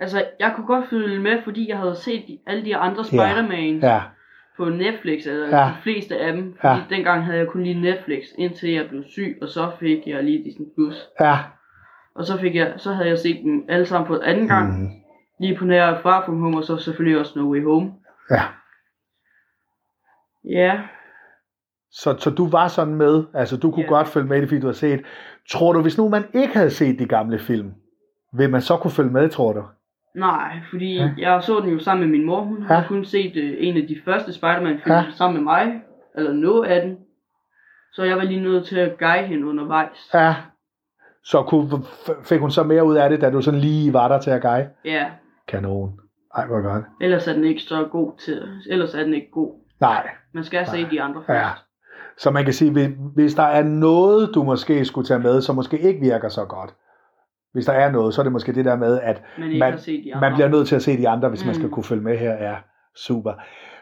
Altså, 0.00 0.24
jeg 0.40 0.52
kunne 0.56 0.66
godt 0.66 0.84
følge 0.90 1.20
med, 1.20 1.38
fordi 1.44 1.68
jeg 1.70 1.78
havde 1.78 1.96
set 1.96 2.40
alle 2.46 2.64
de 2.64 2.76
andre 2.76 3.04
Spider-Man 3.04 3.78
Ja, 3.82 4.00
på 4.56 4.64
Netflix, 4.64 5.26
eller 5.26 5.48
Ja. 5.48 5.58
ja. 5.58 5.66
de 5.68 5.74
fleste 5.82 6.16
af 6.18 6.32
dem. 6.32 6.54
Fordi 6.60 6.66
Ja. 6.68 6.74
ja. 6.74 6.96
dengang 6.96 7.24
havde 7.24 7.38
jeg 7.38 7.46
kun 7.48 7.62
lige 7.62 7.80
Netflix, 7.80 8.22
indtil 8.38 8.70
jeg 8.72 8.86
blev 8.88 9.02
syg, 9.06 9.38
og 9.42 9.48
så 9.48 9.70
fik 9.80 9.98
jeg 10.06 10.24
lige 10.24 10.44
Disney+. 10.44 10.66
Plus. 10.76 11.08
ja. 11.20 11.38
Og 12.14 12.24
så, 12.24 12.38
fik 12.38 12.54
jeg, 12.54 12.72
så 12.76 12.92
havde 12.92 13.08
jeg 13.08 13.18
set 13.18 13.40
dem 13.44 13.64
alle 13.68 13.86
sammen 13.86 14.06
på 14.08 14.18
anden 14.24 14.48
gang. 14.48 14.80
Mm, 14.82 14.88
Lige 15.42 15.56
på 15.58 15.64
nær 15.64 15.98
Far 16.02 16.24
From 16.24 16.40
Home, 16.40 16.56
og 16.58 16.64
så 16.64 16.76
selvfølgelig 16.76 17.18
også 17.20 17.38
No 17.38 17.52
Way 17.52 17.64
Home. 17.64 17.92
ja. 18.30 18.42
Ja, 20.44 20.80
Så, 21.90 22.16
så 22.18 22.30
du 22.30 22.48
var 22.48 22.68
sådan 22.68 22.94
med, 22.94 23.24
altså 23.34 23.56
du 23.56 23.70
kunne 23.70 23.82
Ja. 23.84 23.88
godt 23.88 24.08
følge 24.08 24.26
med 24.28 24.40
det, 24.40 24.48
fordi 24.48 24.60
du 24.60 24.66
har 24.66 24.72
set. 24.74 25.02
Tror 25.50 25.72
du, 25.72 25.82
hvis 25.82 25.98
nu 25.98 26.08
man 26.08 26.24
ikke 26.34 26.54
havde 26.54 26.70
set 26.70 26.98
de 26.98 27.06
gamle 27.06 27.38
film, 27.38 27.72
vil 28.32 28.50
man 28.50 28.60
så 28.62 28.76
kunne 28.76 28.90
følge 28.90 29.10
med, 29.10 29.28
tror 29.28 29.52
du? 29.52 29.62
nej, 30.14 30.60
fordi 30.70 30.94
Ja. 30.96 31.10
jeg 31.18 31.42
så 31.42 31.60
den 31.60 31.68
jo 31.72 31.78
sammen 31.78 32.08
med 32.10 32.18
min 32.18 32.26
mor. 32.26 32.40
Hun 32.40 32.58
Ja. 32.58 32.64
har 32.74 32.84
kun 32.88 33.04
set 33.04 33.36
uh, 33.36 33.66
en 33.66 33.76
af 33.76 33.88
de 33.88 34.00
første 34.04 34.32
Spider-Man-film 34.32 34.94
Ja. 34.94 35.04
sammen 35.14 35.34
med 35.36 35.44
mig, 35.44 35.82
eller 36.14 36.32
noget 36.32 36.66
af 36.68 36.82
den. 36.86 36.98
Så 37.92 38.04
jeg 38.04 38.16
var 38.16 38.22
lige 38.24 38.40
nødt 38.42 38.66
til 38.66 38.78
at 38.78 38.98
guide 38.98 39.26
hende 39.26 39.46
undervejs. 39.46 40.10
Ja. 40.14 40.34
Så 41.24 41.42
kunne, 41.42 41.70
fik 42.24 42.40
hun 42.40 42.50
så 42.50 42.62
mere 42.62 42.84
ud 42.84 42.96
af 42.96 43.10
det, 43.10 43.20
da 43.20 43.30
du 43.30 43.42
sådan 43.42 43.60
lige 43.60 43.92
var 43.92 44.08
der 44.08 44.20
til 44.20 44.30
at 44.30 44.42
guide? 44.42 44.68
Ja, 44.84 45.10
Kanon. 45.48 45.92
Ej, 46.36 46.46
hvor 46.46 46.60
godt. 46.62 46.84
ellers 47.00 47.28
er 47.28 47.32
den 47.32 47.44
ikke 47.44 47.60
så 47.60 47.88
god 47.92 48.12
til, 48.18 48.42
ellers 48.70 48.94
er 48.94 49.04
den 49.04 49.14
ikke 49.14 49.30
god. 49.32 49.54
Nej, 49.80 50.08
Man 50.34 50.44
skal 50.44 50.66
se 50.66 50.86
de 50.90 51.02
andre 51.02 51.22
først. 51.26 51.38
ja. 51.44 51.48
Så 52.18 52.30
man 52.30 52.44
kan 52.44 52.52
sige, 52.52 52.94
hvis- 53.14 53.34
der 53.34 53.42
er 53.42 53.62
noget, 53.62 54.30
du 54.34 54.42
måske 54.42 54.84
skulle 54.84 55.06
tage 55.06 55.20
med, 55.20 55.40
som 55.42 55.56
måske 55.56 55.78
ikke 55.78 56.00
virker 56.00 56.28
så 56.28 56.44
godt, 56.44 56.74
hvis 57.52 57.66
der 57.66 57.72
er 57.72 57.90
noget, 57.90 58.14
så 58.14 58.20
er 58.20 58.22
det 58.22 58.32
måske 58.32 58.54
det 58.54 58.64
der 58.64 58.76
med, 58.76 59.00
at 59.00 59.22
Man 59.38 59.58
Man- 59.58 59.78
man 60.20 60.32
bliver 60.34 60.48
nødt 60.48 60.68
til 60.68 60.76
at 60.76 60.82
se 60.82 60.96
de 60.98 61.08
andre, 61.08 61.28
hvis 61.28 61.42
mm. 61.44 61.46
man 61.46 61.56
Mm. 61.56 61.60
skal 61.60 61.70
kunne 61.70 61.84
følge 61.84 62.02
med 62.02 62.18
her. 62.18 62.32
Ja, 62.50 62.56
super. 62.96 63.32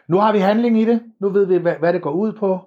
Nu 0.07 0.17
har 0.17 0.31
vi 0.33 0.37
handling 0.39 0.81
i 0.81 0.85
det. 0.85 1.01
Nu 1.21 1.29
ved 1.29 1.45
vi, 1.45 1.57
hvad, 1.57 1.73
hvad 1.79 1.93
det 1.93 2.01
går 2.01 2.11
ud 2.11 2.31
på. 2.33 2.59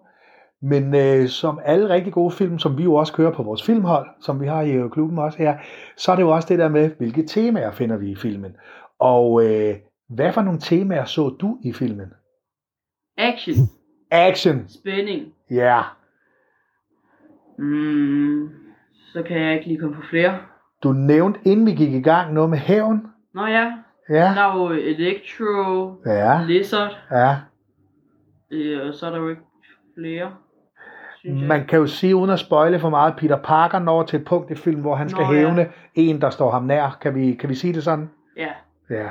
Men 0.62 0.94
øh, 0.94 1.28
som 1.28 1.60
alle 1.64 1.88
rigtig 1.88 2.12
gode 2.12 2.30
film, 2.30 2.58
som 2.58 2.78
vi 2.78 2.82
jo 2.82 2.94
også 2.94 3.12
kører 3.12 3.30
på 3.32 3.42
vores 3.42 3.62
filmhold, 3.62 4.06
som 4.20 4.40
vi 4.40 4.46
har 4.46 4.62
i 4.62 4.72
øh, 4.72 4.90
klubben 4.90 5.18
også 5.18 5.38
her, 5.38 5.56
så 5.96 6.12
er 6.12 6.16
det 6.16 6.22
jo 6.22 6.30
også 6.30 6.48
det 6.48 6.58
der 6.58 6.68
med, 6.68 6.90
hvilke 6.98 7.22
temaer 7.26 7.70
finder 7.70 7.96
vi 7.96 8.10
i 8.10 8.14
filmen. 8.16 8.56
Og 8.98 9.44
øh, 9.46 9.74
hvad 10.08 10.32
for 10.32 10.42
nogle 10.42 10.60
temaer 10.60 11.04
så 11.04 11.28
du 11.28 11.58
i 11.64 11.72
filmen? 11.72 12.12
Action, 13.18 13.54
Action. 14.10 14.68
spænding. 14.68 15.32
Ja. 15.50 15.56
Yeah. 15.56 15.84
Mm, 17.58 18.48
så 19.12 19.22
kan 19.22 19.40
jeg 19.42 19.54
ikke 19.54 19.66
lige 19.66 19.80
komme 19.80 19.96
på 19.96 20.02
flere. 20.10 20.38
Du 20.82 20.92
nævnte, 20.92 21.40
inden 21.44 21.66
vi 21.66 21.70
gik 21.74 21.92
i 21.94 22.00
gang, 22.00 22.32
noget 22.32 22.50
med 22.50 22.58
hævn. 22.58 23.06
Nå 23.34 23.46
ja, 23.46 23.72
Ja. 24.10 24.14
der 24.14 24.40
er 24.40 24.56
jo 24.58 24.68
Electro, 24.70 25.94
Ja. 26.06 26.44
Lizard, 26.46 26.96
Ja. 27.10 27.36
øh, 28.50 28.88
og 28.88 28.94
så 28.94 29.06
er 29.06 29.10
der 29.10 29.18
jo 29.18 29.28
ikke 29.28 29.42
flere. 29.98 30.34
Man 31.48 31.66
kan 31.66 31.78
jo 31.78 31.86
sige, 31.86 32.16
uden 32.16 32.30
at 32.30 32.38
spoile 32.38 32.78
for 32.78 32.90
meget, 32.90 33.14
Peter 33.16 33.42
Parker 33.42 33.78
når 33.78 34.02
til 34.02 34.20
et 34.20 34.26
punkt 34.26 34.50
i 34.50 34.54
filmen, 34.54 34.80
hvor 34.82 34.94
han 34.94 35.08
skal 35.08 35.24
Nå, 35.26 35.32
ja. 35.32 35.38
hævne 35.38 35.68
en, 35.94 36.20
der 36.20 36.30
står 36.30 36.50
ham 36.50 36.62
nær. 36.64 36.98
Kan 37.00 37.14
vi, 37.14 37.34
kan 37.34 37.48
vi 37.48 37.54
sige 37.54 37.72
det 37.74 37.82
sådan? 37.84 38.10
Ja, 38.36 38.50
Ja. 38.90 39.08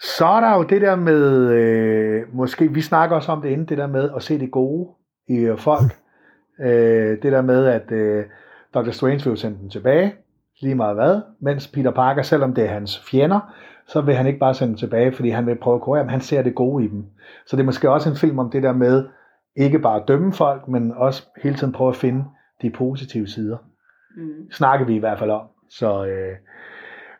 Så 0.00 0.26
er 0.26 0.40
der 0.40 0.56
jo 0.56 0.62
det 0.62 0.80
der 0.80 0.96
med, 0.96 1.50
øh, 1.50 2.22
måske 2.34 2.72
vi 2.72 2.80
snakker 2.80 3.16
også 3.16 3.32
om 3.32 3.42
det 3.42 3.48
inden, 3.48 3.68
det 3.68 3.78
der 3.78 3.86
med 3.86 4.10
at 4.16 4.22
se 4.22 4.38
det 4.38 4.50
gode 4.50 4.88
i 5.28 5.36
øh, 5.36 5.58
folk. 5.58 5.96
Øh, 6.60 7.22
det 7.22 7.32
der 7.32 7.42
med, 7.42 7.66
at 7.66 7.92
øh, 7.92 8.24
Dr. 8.74 8.90
Strange 8.90 9.24
vil 9.24 9.30
jo 9.30 9.36
sende 9.36 9.58
dem 9.58 9.70
tilbage, 9.70 10.14
lige 10.60 10.74
meget 10.74 10.94
hvad, 10.94 11.20
mens 11.40 11.68
Peter 11.68 11.90
Parker, 11.90 12.22
selvom 12.22 12.54
det 12.54 12.64
er 12.64 12.68
hans 12.68 13.02
fjender, 13.10 13.54
så 13.86 14.00
vil 14.00 14.14
han 14.14 14.26
ikke 14.26 14.38
bare 14.38 14.54
sende 14.54 14.70
dem 14.70 14.78
tilbage, 14.78 15.12
fordi 15.12 15.28
han 15.30 15.46
vil 15.46 15.56
prøve 15.56 15.74
at 15.74 15.82
kurere 15.82 16.02
dem, 16.02 16.08
han 16.08 16.20
ser 16.20 16.42
det 16.42 16.54
gode 16.54 16.84
i 16.84 16.88
dem. 16.88 17.04
Så 17.46 17.56
det 17.56 17.62
er 17.62 17.66
måske 17.66 17.90
også 17.90 18.10
en 18.10 18.16
film 18.16 18.38
om 18.38 18.50
det 18.50 18.62
der 18.62 18.72
med, 18.72 19.04
ikke 19.56 19.78
bare 19.78 20.00
at 20.00 20.08
dømme 20.08 20.32
folk, 20.32 20.68
men 20.68 20.92
også 20.92 21.22
hele 21.42 21.56
tiden 21.56 21.72
prøve 21.72 21.88
at 21.90 21.96
finde 21.96 22.24
de 22.62 22.70
positive 22.70 23.26
sider. 23.26 23.56
mm, 24.16 24.50
Snakker 24.50 24.86
vi 24.86 24.94
i 24.94 24.98
hvert 24.98 25.18
fald 25.18 25.30
om. 25.30 25.46
Så 25.70 26.06
øh, 26.06 26.36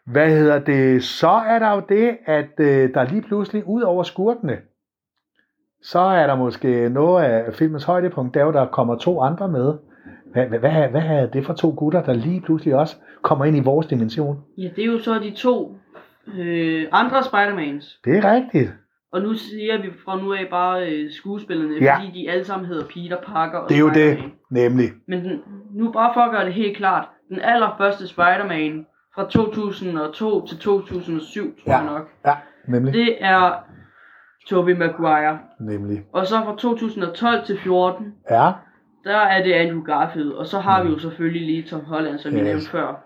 hvad 0.07 0.31
hedder 0.31 0.59
det? 0.59 1.05
Så 1.05 1.29
er 1.29 1.59
der 1.59 1.75
jo 1.75 1.83
det, 1.89 2.17
at 2.27 2.51
øh, 2.59 2.95
der 2.95 3.05
lige 3.11 3.23
pludselig 3.23 3.67
ud 3.67 3.83
over 3.83 4.03
skurkene, 4.03 4.59
så 5.83 5.99
er 5.99 6.27
der 6.27 6.37
måske 6.37 6.89
noget 6.89 7.25
af 7.25 7.55
filmens 7.55 7.85
højdepunkt, 7.85 8.35
der 8.35 8.45
er 8.45 8.53
der 8.53 8.67
kommer 8.67 8.97
to 8.99 9.21
andre 9.21 9.49
med. 9.49 9.75
Hvad, 10.33 10.47
hvad, 10.47 10.59
hvad, 10.59 10.89
hvad 10.89 11.03
er 11.03 11.27
det 11.27 11.47
for 11.47 11.53
to 11.53 11.75
gutter, 11.77 12.03
der 12.03 12.13
lige 12.13 12.41
pludselig 12.41 12.75
også 12.75 12.97
kommer 13.23 13.45
ind 13.45 13.57
i 13.57 13.61
vores 13.61 13.87
dimension? 13.87 14.39
Ja, 14.59 14.69
det 14.77 14.83
er 14.85 14.87
jo 14.93 14.99
så 14.99 15.19
de 15.19 15.31
to 15.31 15.77
øh, 16.39 16.87
andre 16.93 17.23
Spider-Mans. 17.23 18.01
Det 18.05 18.17
er 18.17 18.35
rigtigt. 18.35 18.73
Og 19.13 19.23
nu 19.23 19.35
siger 19.35 19.83
vi 19.83 19.89
fra 20.05 20.23
nu 20.23 20.33
af 20.33 20.47
bare 20.51 20.93
øh, 20.93 21.11
skuespillerne, 21.11 21.75
Ja. 21.81 21.97
fordi 21.97 22.23
de 22.23 22.31
alle 22.31 22.45
sammen 22.45 22.69
hedder 22.69 22.85
Peter 22.87 23.17
Parker 23.27 23.59
og 23.59 23.69
Det 23.69 23.75
er 23.77 23.81
jo 23.81 23.91
det, 23.91 24.19
nemlig. 24.51 24.89
Men 25.09 25.25
den, 25.25 25.43
nu 25.75 25.93
bare 25.93 26.11
for 26.15 26.21
at 26.21 26.31
gøre 26.31 26.45
det 26.45 26.53
helt 26.55 26.77
klart, 26.77 27.09
den 27.29 27.41
allerførste 27.41 28.07
Spider-Man 28.09 28.87
fra 29.17 29.29
2002 29.31 30.47
til 30.47 30.59
2007, 30.59 31.43
tror 31.65 31.73
Ja. 31.73 31.77
jeg 31.77 31.87
nok, 31.87 32.09
Ja, 32.27 32.35
nemlig. 32.69 32.95
det 32.95 33.17
er 33.25 33.53
Tobey 34.49 34.77
Maguire. 34.77 35.39
Nemlig. 35.61 36.03
Og 36.13 36.27
så 36.27 36.35
fra 36.45 36.57
2012 36.57 37.47
til 37.47 37.59
14, 37.59 38.15
Ja, 38.31 38.53
der 39.05 39.17
er 39.19 39.43
det 39.43 39.53
Andrew 39.53 39.83
Garfield. 39.83 40.33
Og 40.33 40.47
så 40.47 40.59
har 40.61 40.83
vi 40.85 40.91
jo 40.91 40.99
selvfølgelig 40.99 41.43
lige 41.47 41.63
Tom 41.63 41.85
Holland, 41.85 42.19
som 42.19 42.33
vi 42.33 42.37
Yes. 42.39 42.45
nævnte 42.45 42.71
før. 42.71 43.03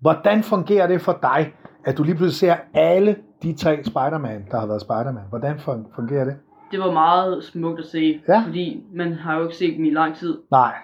Hvordan 0.00 0.42
fungerer 0.42 0.86
det 0.86 1.00
for 1.00 1.18
dig, 1.22 1.54
at 1.84 1.98
du 1.98 2.02
lige 2.02 2.14
pludselig 2.16 2.34
ser 2.56 2.56
alle 2.74 3.16
de 3.42 3.56
tre 3.56 3.84
Spider-Man, 3.84 4.46
der 4.50 4.60
har 4.60 4.66
været 4.66 4.80
Spider-Man? 4.80 5.22
Hvordan 5.28 5.54
fun- 5.56 5.94
fungerer 5.94 6.24
det? 6.24 6.36
Det 6.70 6.80
var 6.80 6.92
meget 6.92 7.44
smukt 7.44 7.80
at 7.80 7.86
se, 7.86 8.20
Ja. 8.28 8.42
fordi 8.46 8.82
man 8.94 9.12
har 9.12 9.36
jo 9.36 9.42
ikke 9.42 9.56
set 9.56 9.76
dem 9.76 9.84
i 9.84 9.90
lang 9.90 10.16
tid. 10.16 10.38
Nej, 10.50 10.74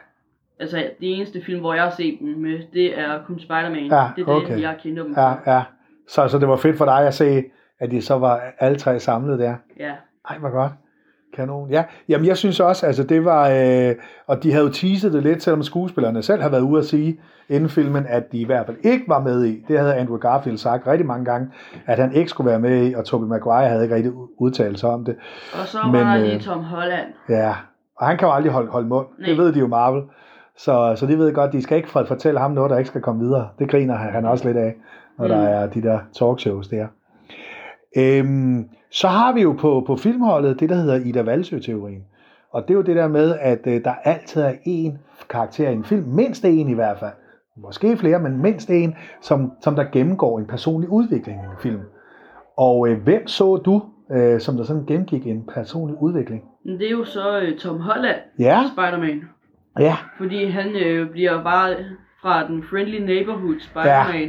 Altså, 0.63 0.77
det 0.77 1.17
eneste 1.17 1.43
film, 1.47 1.61
hvor 1.61 1.75
jeg 1.75 1.83
har 1.83 1.91
set 1.91 2.19
dem 2.21 2.29
med, 2.29 2.59
det 2.73 2.99
er 2.99 3.19
kun 3.27 3.41
Spider-Man. 3.41 3.87
Ja, 3.87 4.07
det 4.17 4.29
er 4.29 4.33
okay. 4.33 4.55
det, 4.55 4.63
jeg 4.63 4.77
kender 4.83 5.03
dem 5.03 5.15
ja, 5.17 5.55
ja. 5.55 5.63
Så, 6.09 6.29
så 6.29 6.39
det 6.39 6.49
var 6.49 6.57
fedt 6.57 6.79
for 6.79 6.85
dig 6.85 7.07
at 7.07 7.15
se, 7.15 7.45
at 7.81 7.91
de 7.91 8.03
så 8.03 8.19
var 8.19 8.41
alle 8.59 8.79
tre 8.79 9.01
samlet 9.01 9.39
der. 9.39 9.55
Ja. 9.79 9.93
Ej, 10.31 10.39
hvor 10.39 10.51
godt. 10.51 10.73
Kanon. 11.37 11.71
Ja, 11.71 11.85
jamen 12.09 12.27
jeg 12.27 12.37
synes 12.37 12.61
også, 12.61 12.87
altså 12.87 13.03
det 13.03 13.25
var, 13.25 13.49
øh, 13.49 13.95
og 14.27 14.43
de 14.43 14.53
havde 14.53 14.65
jo 14.65 14.73
teaset 14.73 15.13
det 15.13 15.23
lidt, 15.23 15.43
selvom 15.43 15.63
skuespillerne 15.63 16.23
selv 16.23 16.43
har 16.43 16.49
været 16.49 16.61
ude 16.61 16.79
at 16.79 16.85
sige 16.85 17.21
inden 17.49 17.69
filmen, 17.69 18.07
at 18.09 18.33
de 18.33 18.39
i 18.39 18.45
hvert 18.45 18.67
fald 18.67 18.77
ikke 18.83 19.05
var 19.09 19.21
med 19.21 19.45
i. 19.45 19.65
Det 19.69 19.79
havde 19.79 19.95
Andrew 19.95 20.19
Garfield 20.19 20.59
sagt 20.59 20.87
rigtig 20.87 21.07
mange 21.07 21.25
gange, 21.25 21.51
at 21.87 21.99
han 21.99 22.13
ikke 22.13 22.31
skulle 22.31 22.51
være 22.51 22.61
med 22.61 22.87
i, 22.87 22.95
og 22.95 23.05
Tobey 23.05 23.27
Maguire 23.27 23.69
havde 23.69 23.83
ikke 23.83 23.95
rigtig 23.95 24.13
udtalt 24.39 24.79
sig 24.79 24.91
om 24.91 25.05
det. 25.05 25.17
Og 25.61 25.67
så 25.67 25.79
Men, 25.85 25.93
var 25.93 26.15
der 26.15 26.23
lige 26.23 26.35
øh, 26.35 26.41
Tom 26.41 26.65
Holland. 26.65 27.07
Ja, 27.29 27.55
og 27.97 28.07
han 28.07 28.17
kan 28.17 28.29
jo 28.29 28.35
aldrig 28.35 28.53
holde, 28.53 28.71
holde 28.71 28.89
mund. 28.89 29.07
Nej. 29.19 29.29
Det 29.29 29.39
ved 29.39 29.53
de 29.53 29.59
jo 29.59 29.67
Marvel. 29.67 30.03
Så, 30.57 30.93
så 30.97 31.07
de 31.07 31.19
ved 31.19 31.33
godt, 31.35 31.53
de 31.53 31.63
skal 31.63 31.77
ikke 31.77 31.91
for- 31.91 32.05
fortælle 32.05 32.41
ham 32.41 32.51
noget, 32.51 32.71
der 32.71 32.79
ikke 32.79 32.89
skal 32.89 33.01
komme 33.01 33.21
videre. 33.25 33.49
Det 33.59 33.71
griner 33.71 33.95
han 33.95 34.25
også 34.27 34.47
lidt 34.47 34.57
af, 34.57 34.75
når 35.19 35.25
mm. 35.25 35.31
Der 35.31 35.39
er 35.39 35.67
de 35.67 35.83
der 35.83 35.99
talkshows 36.13 36.69
der. 36.69 36.87
Øhm, 37.97 38.69
så 38.91 39.09
har 39.09 39.33
vi 39.33 39.43
jo 39.43 39.53
på, 39.53 39.85
på 39.87 39.97
filmholdet 39.97 40.61
det, 40.61 40.69
der 40.69 40.75
hedder 40.75 40.97
Ida 41.05 41.23
Valsø-teorien. 41.23 42.03
Og 42.53 42.63
det 42.63 42.71
er 42.71 42.75
jo 42.75 42.83
det 42.83 42.97
der 42.97 43.09
med, 43.09 43.37
at 43.41 43.61
øh, 43.67 43.85
der 43.85 43.95
altid 44.05 44.43
er 44.43 44.53
én 44.53 44.99
karakter 45.31 45.69
i 45.69 45.73
en 45.73 45.85
film, 45.85 46.05
mindst 46.07 46.45
en 46.45 46.69
i 46.69 46.75
hvert 46.75 46.99
fald, 46.99 47.13
måske 47.57 47.97
flere, 47.97 48.19
men 48.19 48.43
mindst 48.43 48.71
en, 48.71 48.95
som, 49.21 49.53
som 49.61 49.75
der 49.75 49.85
gennemgår 49.93 50.39
en 50.39 50.47
personlig 50.47 50.91
udvikling 50.91 51.41
i 51.41 51.45
en 51.45 51.59
film. 51.61 51.81
Og 52.57 52.89
øh, 52.89 53.03
hvem 53.03 53.27
så 53.27 53.57
du, 53.57 53.83
øh, 54.13 54.41
som 54.41 54.57
der 54.57 54.65
sådan 54.65 54.85
gennemgik 54.87 55.27
en 55.27 55.43
personlig 55.55 56.03
udvikling? 56.03 56.43
Det 56.65 56.87
er 56.87 56.91
jo 56.91 57.05
så 57.05 57.41
øh, 57.41 57.59
Tom 57.59 57.81
Holland, 57.81 58.17
Ja, 58.39 58.61
Spider-Man. 58.73 59.23
Ja, 59.79 59.97
Fordi 60.19 60.47
han 60.47 60.77
øh, 60.77 61.11
bliver 61.11 61.43
bare 61.43 61.75
fra 62.23 62.47
den 62.47 62.63
friendly 62.71 62.99
neighborhood 63.01 63.61
Spider-Man 63.61 64.23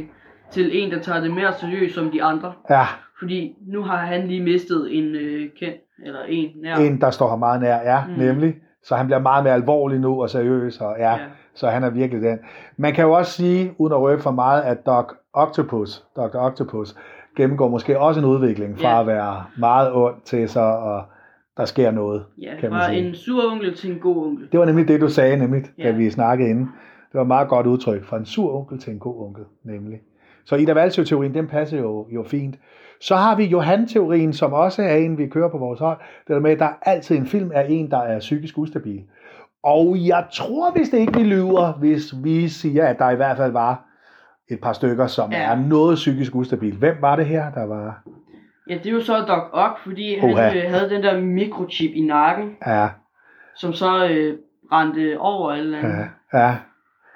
til 0.50 0.82
en, 0.82 0.90
der 0.92 0.98
tager 1.00 1.20
det 1.20 1.30
mere 1.30 1.52
seriøst 1.54 1.94
som 1.94 2.10
de 2.10 2.22
andre. 2.22 2.52
ja. 2.70 2.84
Fordi 3.18 3.54
nu 3.66 3.82
har 3.82 3.96
han 3.96 4.28
lige 4.28 4.42
mistet 4.42 4.98
en 4.98 5.14
øh, 5.14 5.50
kendt, 5.60 5.76
eller 6.04 6.20
en 6.28 6.50
nær. 6.62 6.76
En, 6.76 7.00
der 7.00 7.10
står 7.10 7.28
ham 7.28 7.38
meget 7.38 7.60
nær, 7.60 7.76
ja, 7.82 8.04
mm. 8.08 8.12
Nemlig. 8.24 8.54
Så 8.82 8.96
han 8.96 9.06
bliver 9.06 9.18
meget 9.18 9.44
mere 9.44 9.54
alvorlig 9.54 10.00
nu 10.00 10.22
og 10.22 10.30
seriøs, 10.30 10.80
og 10.80 10.96
ja, 10.98 11.10
ja, 11.12 11.18
så 11.54 11.68
han 11.68 11.84
er 11.84 11.90
virkelig 11.90 12.22
den. 12.22 12.38
Man 12.76 12.92
kan 12.94 13.04
jo 13.04 13.12
også 13.12 13.32
sige, 13.32 13.74
uden 13.78 13.92
at 13.92 14.00
røbe 14.00 14.22
for 14.22 14.30
meget, 14.30 14.62
at 14.62 14.86
Doc 14.86 15.12
Octopus, 15.32 16.04
Dr. 16.16 16.36
Octopus, 16.38 16.94
gennemgår 17.36 17.68
måske 17.68 18.00
også 18.00 18.20
en 18.20 18.26
udvikling 18.26 18.78
fra 18.78 18.88
Ja. 18.94 19.00
at 19.00 19.06
være 19.06 19.44
meget 19.58 19.92
ond 19.92 20.14
til 20.24 20.48
så, 20.48 20.60
og 20.60 21.02
der 21.56 21.64
sker 21.64 21.90
noget. 21.90 22.24
Ja, 22.42 22.52
kan 22.60 22.70
man 22.70 22.80
fra 22.80 22.88
sige. 22.88 23.08
en 23.08 23.14
sur 23.14 23.52
onkel 23.52 23.76
til 23.76 23.92
en 23.92 23.98
god 23.98 24.26
onkel. 24.26 24.48
Det 24.52 24.60
var 24.60 24.66
nemlig 24.66 24.88
det, 24.88 25.00
du 25.00 25.08
sagde, 25.08 25.36
nemlig, 25.36 25.62
da 25.62 25.68
Ja. 25.78 25.90
vi 25.90 26.10
snakkede 26.10 26.50
inden. 26.50 26.64
Det 26.64 27.14
var 27.14 27.20
et 27.20 27.26
meget 27.26 27.48
godt 27.48 27.66
udtryk, 27.66 28.04
fra 28.04 28.16
en 28.16 28.24
sur 28.24 28.54
onkel 28.56 28.78
til 28.78 28.92
en 28.92 28.98
god 28.98 29.26
onkel, 29.26 29.44
nemlig. 29.64 30.00
Så 30.44 30.56
Ida 30.56 30.72
Valsø-teorien, 30.72 31.34
den 31.34 31.46
passer 31.46 31.78
jo, 31.78 32.06
jo 32.10 32.22
fint. 32.22 32.54
Så 33.00 33.16
har 33.16 33.36
vi 33.36 33.44
Johan-teorien, 33.44 34.32
som 34.32 34.52
også 34.52 34.82
er 34.82 34.96
en, 34.96 35.18
vi 35.18 35.26
kører 35.26 35.48
på 35.50 35.58
vores 35.58 35.80
hold. 35.80 35.98
Det 36.28 36.34
der 36.34 36.40
med, 36.40 36.50
at 36.50 36.58
der 36.58 36.68
altid 36.82 37.16
en 37.16 37.26
film 37.26 37.50
er 37.54 37.60
en, 37.62 37.90
der 37.90 37.98
er 37.98 38.18
psykisk 38.18 38.58
ustabil. 38.58 39.02
Og 39.62 39.96
jeg 40.06 40.24
tror, 40.32 40.72
hvis 40.76 40.88
det 40.88 40.98
ikke 40.98 41.16
vi 41.18 41.22
lyver, 41.24 41.72
hvis 41.78 42.14
vi 42.24 42.48
siger, 42.48 42.86
at 42.86 42.98
der 42.98 43.10
i 43.10 43.16
hvert 43.16 43.36
fald 43.36 43.52
var 43.52 43.84
et 44.50 44.60
par 44.60 44.72
stykker, 44.72 45.06
som. 45.06 45.32
Ja. 45.32 45.52
er 45.52 45.56
noget 45.68 45.94
psykisk 45.94 46.34
ustabil. 46.34 46.76
Hvem 46.76 46.96
var 47.00 47.16
det 47.16 47.26
her, 47.26 47.52
der 47.52 47.64
var? 47.66 48.02
Ja, 48.68 48.74
det 48.74 48.86
er 48.86 48.90
jo 48.90 49.00
så 49.00 49.18
Doc 49.18 49.42
Ock, 49.52 49.78
fordi 49.84 50.18
han 50.18 50.32
Oha. 50.32 50.56
øh, 50.64 50.70
havde 50.70 50.90
den 50.90 51.02
der 51.02 51.20
mikrochip 51.20 51.90
i 51.94 52.00
nakken, 52.00 52.56
Ja, 52.66 52.88
som 53.56 53.72
så 53.72 54.08
øh, 54.08 54.38
brændte 54.68 55.16
over 55.18 55.52
eller 55.52 55.78
andet. 55.78 56.08
ja, 56.32 56.38
ja, 56.38 56.56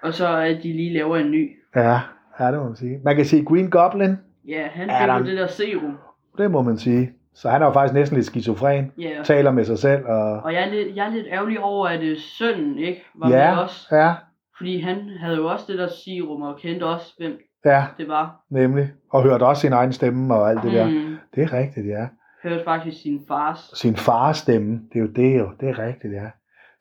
Og 0.02 0.14
så 0.14 0.36
at 0.36 0.56
de 0.62 0.72
lige 0.72 0.92
laver 0.92 1.16
en 1.16 1.30
ny. 1.30 1.56
ja, 1.76 2.00
ja, 2.40 2.46
det 2.46 2.58
må 2.58 2.64
man 2.64 2.76
sige. 2.76 3.00
Man 3.04 3.16
kan 3.16 3.24
sige 3.24 3.44
Green 3.44 3.70
Goblin, 3.70 4.16
Ja, 4.48 4.68
han 4.72 4.90
fik 4.90 5.08
jo 5.26 5.30
det 5.30 5.38
der 5.38 5.46
serum. 5.46 5.96
det 6.38 6.50
må 6.50 6.62
man 6.62 6.78
sige. 6.78 7.12
Så 7.34 7.50
han 7.50 7.62
er 7.62 7.66
jo 7.66 7.72
faktisk 7.72 7.94
næsten 7.94 8.16
lidt 8.16 8.26
skizofren, 8.26 8.92
Ja. 8.98 9.20
taler 9.24 9.50
med 9.50 9.64
sig 9.64 9.78
selv, 9.78 10.04
og 10.06 10.40
Og 10.40 10.52
jeg 10.52 10.62
er 10.62 10.70
lidt, 10.70 10.96
jeg 10.96 11.06
er 11.06 11.10
lidt 11.10 11.26
ærgerlig 11.30 11.60
over, 11.60 11.88
at 11.88 12.00
øh, 12.02 12.16
sønnen 12.18 12.78
ikke 12.78 13.04
var 13.14 13.30
ja, 13.30 13.54
med 13.54 13.62
også. 13.62 13.96
ja, 13.96 14.14
Fordi 14.56 14.80
han 14.80 15.08
havde 15.20 15.36
jo 15.36 15.46
også 15.46 15.64
det 15.68 15.78
der 15.78 15.88
serum, 16.04 16.42
og 16.42 16.56
kendte 16.58 16.84
også, 16.84 17.14
hvem 17.18 17.38
ja, 17.70 17.84
det 17.98 18.08
var. 18.08 18.40
nemlig. 18.50 18.92
Og 19.10 19.22
hørte 19.22 19.42
også 19.46 19.60
sin 19.60 19.72
egen 19.72 19.92
stemme 19.92 20.34
og 20.34 20.50
alt 20.50 20.62
det 20.62 20.72
der. 20.72 20.87
Mm, 20.87 21.16
Det 21.34 21.42
er 21.42 21.52
rigtigt, 21.52 21.87
ja. 21.87 22.06
hørte 22.42 22.64
faktisk 22.64 23.02
sin 23.02 23.20
fars. 23.28 23.70
Sin 23.75 23.96
fars 23.96 24.37
stemme, 24.37 24.80
det 24.92 24.98
er 24.98 25.00
jo 25.00 25.06
det 25.16 25.38
jo, 25.38 25.48
det 25.60 25.68
er 25.68 25.78
rigtigt, 25.78 26.14
ja. 26.14 26.26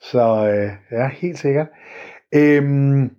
Så 0.01 0.47
øh, 0.47 0.71
ja, 0.99 1.07
helt 1.07 1.37
sikkert. 1.37 1.67
Øhm, 2.35 3.11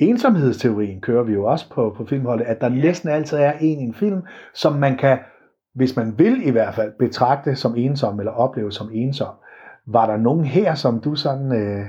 ensomhedsteorien 0.00 1.00
kører 1.00 1.22
vi 1.22 1.32
jo 1.32 1.44
også 1.44 1.70
på, 1.70 1.94
på 1.96 2.04
filmholdet, 2.04 2.44
at 2.44 2.60
der 2.60 2.68
næsten 2.68 3.08
altid 3.08 3.38
er 3.38 3.52
en 3.52 3.78
i 3.80 3.82
en 3.82 3.94
film, 3.94 4.22
som 4.54 4.72
man 4.72 4.96
kan, 4.96 5.18
hvis 5.74 5.96
man 5.96 6.18
vil 6.18 6.46
i 6.46 6.50
hvert 6.50 6.74
fald, 6.74 6.92
betragte 6.98 7.56
som 7.56 7.74
ensom 7.76 8.18
eller 8.18 8.32
opleve 8.32 8.72
som 8.72 8.88
ensom. 8.92 9.34
Var 9.86 10.06
der 10.06 10.16
nogen 10.16 10.44
her, 10.44 10.74
som 10.74 11.00
du 11.00 11.14
sådan... 11.14 11.52
Øh, 11.52 11.86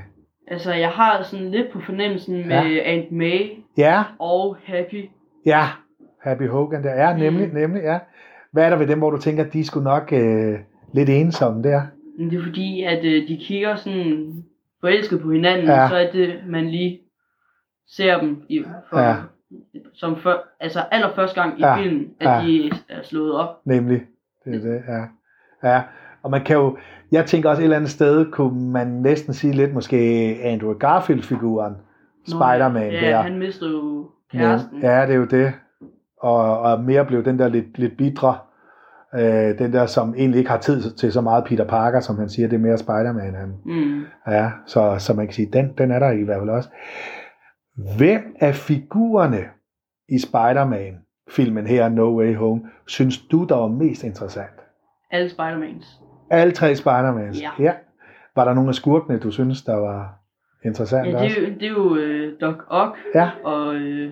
Altså, 0.51 0.73
jeg 0.73 0.89
har 0.89 1.23
sådan 1.23 1.51
lidt 1.51 1.71
på 1.71 1.79
fornemmelsen 1.79 2.47
med 2.47 2.79
Aunt 2.85 3.11
May 3.11 3.51
ja, 3.77 4.03
og 4.19 4.57
Happy. 4.63 5.09
ja, 5.45 5.63
Happy 6.23 6.47
Hogan 6.49 6.83
der. 6.83 6.93
Ja, 6.93 7.17
nemlig, 7.17 7.47
Mm. 7.47 7.53
nemlig, 7.53 7.81
ja. 7.83 7.99
Hvad 8.51 8.65
er 8.65 8.69
der 8.69 8.77
ved 8.77 8.87
dem, 8.87 8.97
hvor 8.99 9.09
du 9.11 9.17
tænker, 9.17 9.43
de 9.43 9.65
skulle 9.65 9.83
nok 9.83 10.13
øh, 10.13 10.59
lidt 10.93 11.09
ensomme 11.09 11.63
der? 11.63 11.81
Det 12.19 12.39
er 12.39 12.43
fordi, 12.43 12.83
at 12.83 13.05
øh, 13.05 13.27
de 13.27 13.37
kigger 13.41 13.75
sådan 13.75 14.43
forelsket 14.81 15.21
på 15.21 15.31
hinanden, 15.31 15.65
Ja. 15.65 15.81
ja. 15.81 15.87
så 15.89 15.95
er 15.95 16.11
det, 16.11 16.39
man 16.47 16.69
lige 16.69 16.99
ser 17.87 18.19
dem 18.19 18.43
i, 18.49 18.63
for, 18.89 18.99
Ja. 18.99 19.09
ja. 19.09 19.15
som 19.93 20.17
før, 20.17 20.37
altså 20.59 20.79
allerførste 20.91 21.41
gang 21.41 21.59
i 21.59 21.61
Ja. 21.61 21.67
ja. 21.75 21.81
filmen, 21.83 22.09
at 22.19 22.27
Ja. 22.27 22.33
ja. 22.39 22.45
de 22.47 22.71
er 22.89 23.01
slået 23.03 23.33
op. 23.33 23.59
Nemlig. 23.65 24.01
Det 24.45 24.55
er 24.55 24.59
det, 24.59 24.81
ja. 24.87 25.03
Ja, 25.69 25.81
og 26.23 26.31
man 26.31 26.43
kan 26.43 26.55
jo, 26.55 26.77
jeg 27.11 27.25
tænker 27.25 27.49
også 27.49 27.61
et 27.61 27.63
eller 27.63 27.75
andet 27.77 27.89
sted, 27.91 28.31
kunne 28.31 28.71
man 28.71 28.87
næsten 28.87 29.33
sige 29.33 29.53
lidt 29.53 29.73
måske 29.73 29.97
Andrew 30.43 30.73
Garfield-figuren, 30.73 31.73
Spider-Man 32.27 32.91
ja, 32.91 32.99
der. 33.09 33.21
han 33.21 33.39
mistede 33.39 33.71
jo 33.71 34.09
kæresten. 34.31 34.81
Ja, 34.81 34.99
ja, 34.99 35.05
det 35.05 35.13
er 35.13 35.17
jo 35.17 35.25
det. 35.25 35.53
Og, 36.21 36.59
og 36.59 36.83
mere 36.83 37.05
blev 37.05 37.25
den 37.25 37.39
der 37.39 37.47
lidt, 37.47 37.77
lidt 37.79 37.97
bitre, 37.97 38.37
øh, 39.15 39.59
den 39.59 39.73
der, 39.73 39.85
som 39.85 40.13
egentlig 40.17 40.37
ikke 40.39 40.49
har 40.51 40.57
tid 40.57 40.91
til 40.91 41.11
så 41.11 41.21
meget 41.21 41.43
Peter 41.45 41.65
Parker, 41.67 41.99
som 41.99 42.17
han 42.19 42.29
siger, 42.29 42.47
det 42.47 42.55
er 42.55 42.61
mere 42.61 42.77
Spider-Man. 42.77 43.35
Han, 43.35 43.53
Mm. 43.65 44.03
ja, 44.27 44.51
så, 44.65 44.95
så 44.99 45.13
man 45.13 45.25
kan 45.27 45.33
sige, 45.33 45.49
den, 45.53 45.73
den 45.77 45.91
er 45.91 45.99
der 45.99 46.11
i 46.11 46.23
hvert 46.23 46.39
fald 46.39 46.49
også. 46.49 46.69
Hvem 47.97 48.35
af 48.39 48.55
figurerne 48.55 49.43
i 50.09 50.19
Spider-Man-filmen 50.19 51.67
her, 51.67 51.89
No 51.89 52.17
Way 52.17 52.35
Home, 52.35 52.61
synes 52.87 53.17
du, 53.17 53.43
der 53.43 53.55
var 53.55 53.67
mest 53.67 54.03
interessant? 54.03 54.61
Alle 55.11 55.29
Spider-Mans. 55.29 56.00
Alle 56.31 56.51
tre 56.53 56.71
Spider-Mans? 56.75 57.41
Ja. 57.41 57.49
ja. 57.59 57.73
Var 58.35 58.45
der 58.45 58.53
nogle 58.53 58.69
af 58.69 58.75
skurkene, 58.75 59.19
du 59.19 59.31
synes, 59.31 59.61
der 59.61 59.75
var 59.75 60.13
interessant 60.65 61.07
Ja, 61.07 61.11
det 61.11 61.19
også? 61.25 61.39
er 61.39 61.41
jo, 61.47 61.53
det 61.59 61.63
er 61.63 61.69
jo 61.69 61.95
øh, 61.95 62.33
Doc 62.41 62.55
Ock 62.67 62.97
Ja, 63.15 63.29
og 63.43 63.75
øh, 63.75 64.11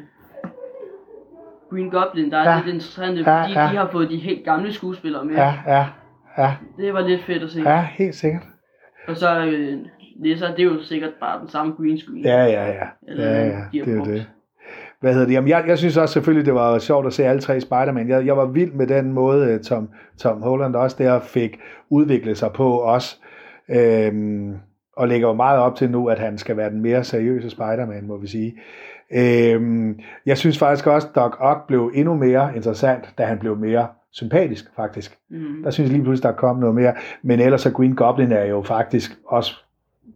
Green 1.70 1.90
Goblin, 1.90 2.32
der 2.32 2.38
er 2.38 2.50
Ja. 2.52 2.56
lidt 2.58 2.68
interessante, 2.76 3.22
Ja, 3.32 3.42
fordi 3.44 3.54
ja. 3.54 3.62
de 3.72 3.76
har 3.78 3.90
fået 3.92 4.10
de 4.10 4.18
helt 4.18 4.46
gamle 4.46 4.74
skuespillere 4.74 5.26
med. 5.26 5.36
ja, 5.36 5.54
ja, 5.68 5.86
ja, 6.38 6.54
Det 6.78 6.94
var 6.94 7.02
lidt 7.02 7.24
fedt 7.24 7.44
at 7.44 7.50
se. 7.50 7.62
ja, 7.62 7.88
helt 7.92 8.16
sikkert. 8.16 8.44
Og 9.08 9.16
så 9.16 9.40
øh, 9.46 9.78
det, 10.24 10.32
er 10.32 10.38
så, 10.38 10.48
det 10.48 10.60
er 10.60 10.64
jo 10.64 10.82
sikkert 10.82 11.12
bare 11.20 11.40
den 11.40 11.48
samme 11.48 11.74
green 11.74 11.98
screen. 11.98 12.26
Ja, 12.26 12.44
ja, 12.46 12.66
ja. 12.68 12.86
Eller 13.08 13.26
Ja, 13.30 13.46
ja, 13.48 13.64
de 13.74 13.86
det 13.86 13.98
er 14.00 14.04
det. 14.04 14.28
Hvad 15.02 15.14
hedder 15.14 15.28
det? 15.28 15.34
Jamen, 15.34 15.50
jeg, 15.50 15.64
jeg 15.68 15.78
synes 15.78 15.98
også 15.98 16.14
selvfølgelig, 16.14 16.46
det 16.46 16.54
var 16.54 16.80
sjovt 16.80 17.08
at 17.08 17.14
se 17.14 17.26
alle 17.26 17.42
tre 17.42 17.62
Spider-Man. 17.62 18.10
Jeg, 18.10 18.26
jeg 18.26 18.38
var 18.38 18.46
vild 18.46 18.72
med 18.72 18.88
den 18.88 19.14
måde, 19.14 19.48
øh, 19.54 19.60
Tom, 19.60 19.90
Tom 20.18 20.42
Holland 20.42 20.76
også 20.76 20.96
der 21.00 21.20
fik 21.20 21.60
udviklet 21.90 22.38
sig 22.38 22.52
på 22.52 22.72
også. 22.72 23.18
Øhm, 23.70 24.56
og 24.98 25.08
lægger 25.08 25.28
jo 25.28 25.34
meget 25.34 25.60
op 25.60 25.76
til 25.76 25.92
nu, 25.92 26.08
at 26.08 26.20
han 26.20 26.38
skal 26.38 26.58
være 26.58 26.70
den 26.70 26.82
mere 26.82 27.04
seriøse 27.04 27.50
Spider-Man, 27.50 28.08
må 28.08 28.18
vi 28.18 28.28
sige. 28.28 28.56
Øhm, 29.14 30.00
jeg 30.26 30.38
synes 30.38 30.58
faktisk 30.60 30.88
også, 30.88 31.08
at 31.08 31.16
Doc 31.16 31.36
Ock 31.40 31.68
blev 31.68 31.92
endnu 31.96 32.16
mere 32.16 32.52
interessant, 32.56 33.14
da 33.18 33.24
han 33.26 33.40
blev 33.40 33.58
mere 33.58 33.88
sympatisk, 34.12 34.66
faktisk. 34.76 35.18
Mm. 35.30 35.64
Der 35.64 35.70
synes 35.72 35.88
jeg 35.90 35.94
lige 35.98 36.04
pludselig, 36.04 36.28
der 36.32 36.38
kom 36.38 36.58
noget 36.58 36.76
mere. 36.76 36.94
Men 37.22 37.40
ellers 37.40 37.62
så 37.62 37.72
Green 37.72 37.96
Goblin 37.96 38.32
er 38.32 38.46
jo 38.46 38.62
faktisk 38.62 39.12
også 39.28 39.56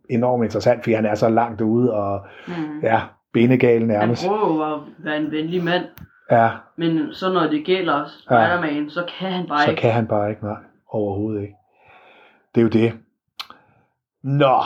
enormt 0.09 0.43
interessant, 0.43 0.83
fordi 0.83 0.93
han 0.93 1.05
er 1.05 1.15
så 1.15 1.29
langt 1.29 1.61
ude 1.61 1.93
og 1.93 2.19
Mm. 2.47 2.53
ja, 2.83 3.01
benegal 3.33 3.79
Han 3.79 3.87
nærmest. 3.87 4.27
prøver 4.27 4.47
jo 4.67 4.73
at 4.75 4.79
være 4.97 5.17
en 5.17 5.31
venlig 5.31 5.63
mand, 5.63 5.83
Ja, 6.31 6.49
men 6.77 7.13
så 7.13 7.33
når 7.33 7.47
det 7.47 7.65
gælder 7.65 8.05
Spider-Man, 8.19 8.89
så 8.89 9.05
kan 9.19 9.31
han 9.31 9.47
bare 9.47 9.63
så 9.63 9.69
ikke. 9.69 9.81
kan 9.81 9.91
han 9.91 10.07
bare 10.07 10.29
ikke, 10.29 10.43
nej, 10.45 10.57
overhovedet 10.89 11.41
ikke. 11.41 11.55
Det 12.55 12.61
er 12.61 12.63
jo 12.63 12.69
det. 12.69 12.93
Nå, 14.23 14.59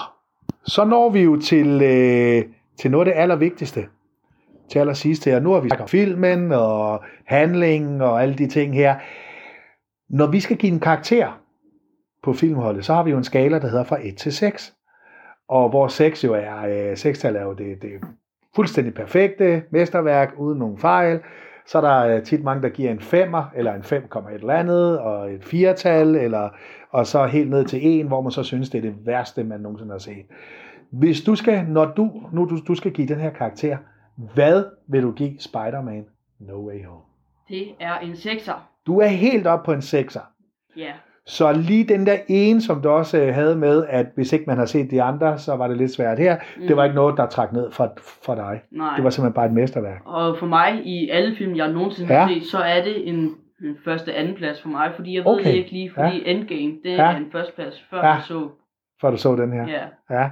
så 0.65 0.85
når 0.85 1.09
vi 1.09 1.21
jo 1.21 1.41
til, 1.41 1.67
øh, 1.81 2.43
til 2.79 2.91
noget 2.91 3.07
af 3.07 3.13
det 3.13 3.21
allervigtigste. 3.21 3.87
Til 4.71 4.79
allersidst 4.79 5.25
her. 5.25 5.39
Nu 5.39 5.51
har 5.51 5.59
vi 5.59 5.69
snakket 5.69 5.89
filmen 5.89 6.51
og 6.51 7.03
handlingen 7.25 8.01
og 8.01 8.21
alle 8.21 8.35
de 8.35 8.47
ting 8.47 8.75
her. 8.75 8.95
Når 10.09 10.27
vi 10.27 10.39
skal 10.39 10.57
give 10.57 10.71
en 10.71 10.79
karakter 10.79 11.39
på 12.23 12.33
filmholdet, 12.33 12.85
så 12.85 12.93
har 12.93 13.03
vi 13.03 13.11
jo 13.11 13.17
en 13.17 13.23
skala, 13.23 13.59
der 13.59 13.67
hedder 13.67 13.83
fra 13.83 13.97
1 14.07 14.17
til 14.17 14.33
6. 14.33 14.73
Og 15.49 15.69
hvor 15.69 15.87
6 15.87 16.23
jo 16.23 16.33
er, 16.33 16.89
øh, 16.91 16.97
6 16.97 17.23
er 17.23 17.43
jo 17.43 17.53
det, 17.53 17.81
det 17.81 17.91
fuldstændig 18.57 18.93
perfekte 18.93 19.63
mesterværk 19.69 20.33
uden 20.37 20.59
nogen 20.59 20.77
fejl. 20.77 21.19
Så 21.65 21.77
er 21.77 21.81
der 21.81 22.15
øh, 22.15 22.23
tit 22.23 22.43
mange, 22.43 22.63
der 22.63 22.69
giver 22.69 22.91
en 22.91 22.99
5'er, 22.99 23.57
eller 23.57 23.73
en 23.73 23.83
5, 23.83 24.03
et 24.03 24.33
eller 24.33 24.53
andet, 24.53 24.99
og 24.99 25.31
et 25.31 25.41
4-tal, 25.41 26.15
eller, 26.15 26.49
og 26.91 27.07
så 27.07 27.25
helt 27.25 27.49
ned 27.49 27.65
til 27.65 27.99
1, 27.99 28.05
hvor 28.05 28.21
man 28.21 28.31
så 28.31 28.43
synes, 28.43 28.69
det 28.69 28.77
er 28.77 28.81
det 28.81 28.95
værste, 29.05 29.43
man 29.43 29.59
nogensinde 29.59 29.91
har 29.91 29.99
set. 29.99 30.25
Hvis 30.91 31.21
du 31.21 31.35
skal, 31.35 31.65
når 31.65 31.85
du, 31.85 32.11
nu 32.31 32.45
du, 32.45 32.57
du 32.67 32.75
skal 32.75 32.91
give 32.91 33.07
den 33.07 33.19
her 33.19 33.29
karakter, 33.29 33.77
hvad 34.33 34.63
vil 34.87 35.03
du 35.03 35.11
give 35.11 35.39
Spider-Man 35.39 36.05
No 36.39 36.67
Way 36.67 36.85
Home? 36.85 37.03
Det 37.49 37.67
er 37.79 37.97
en 37.97 38.15
sekser. 38.15 38.69
Du 38.87 38.99
er 38.99 39.07
helt 39.07 39.47
op 39.47 39.63
på 39.63 39.73
en 39.73 39.79
6'er. 39.79 40.21
Ja. 40.77 40.93
Så 41.27 41.53
lige 41.53 41.83
den 41.83 42.05
der 42.05 42.17
ene, 42.27 42.61
som 42.61 42.81
du 42.81 42.89
også 42.89 43.21
øh, 43.21 43.33
havde 43.33 43.55
med, 43.55 43.85
at 43.89 44.05
hvis 44.15 44.33
ikke 44.33 44.45
man 44.47 44.57
har 44.57 44.65
set 44.65 44.91
de 44.91 45.01
andre, 45.03 45.37
så 45.37 45.55
var 45.55 45.67
det 45.67 45.77
lidt 45.77 45.91
svært 45.91 46.19
her. 46.19 46.37
Mm. 46.57 46.67
Det 46.67 46.75
var 46.77 46.83
ikke 46.83 46.95
noget, 46.95 47.17
der 47.17 47.25
trak 47.25 47.53
ned 47.53 47.71
for, 47.71 47.97
for 48.25 48.35
dig. 48.35 48.61
Nej. 48.71 48.95
Det 48.95 49.03
var 49.03 49.09
simpelthen 49.09 49.33
bare 49.33 49.45
et 49.45 49.53
mesterværk. 49.53 50.01
Og 50.05 50.37
for 50.39 50.45
mig, 50.45 50.81
i 50.85 51.09
alle 51.09 51.35
film, 51.35 51.55
jeg 51.55 51.71
nogensinde 51.71 52.13
Ja. 52.13 52.19
har 52.19 52.33
set, 52.33 52.43
så 52.43 52.57
er 52.57 52.83
det 52.83 53.09
en, 53.09 53.15
en 53.63 53.77
første 53.85 54.13
anden 54.13 54.35
plads 54.35 54.61
for 54.61 54.69
mig. 54.69 54.91
Fordi 54.95 55.15
jeg 55.15 55.25
ved 55.25 55.31
Okay. 55.31 55.43
det 55.43 55.53
ikke 55.53 55.71
lige, 55.71 55.91
fordi 55.95 56.23
Endgame, 56.25 56.71
det 56.83 56.91
Ja. 56.97 57.11
er 57.11 57.17
en 57.17 57.25
første 57.31 57.53
plads, 57.55 57.85
før 57.89 57.97
Ja. 57.97 58.07
jeg 58.07 58.21
så. 58.23 58.49
Før 59.01 59.11
du 59.11 59.17
så 59.17 59.35
den 59.35 59.53
her. 59.53 59.67
Ja. 59.67 60.19
Ja. 60.19 60.29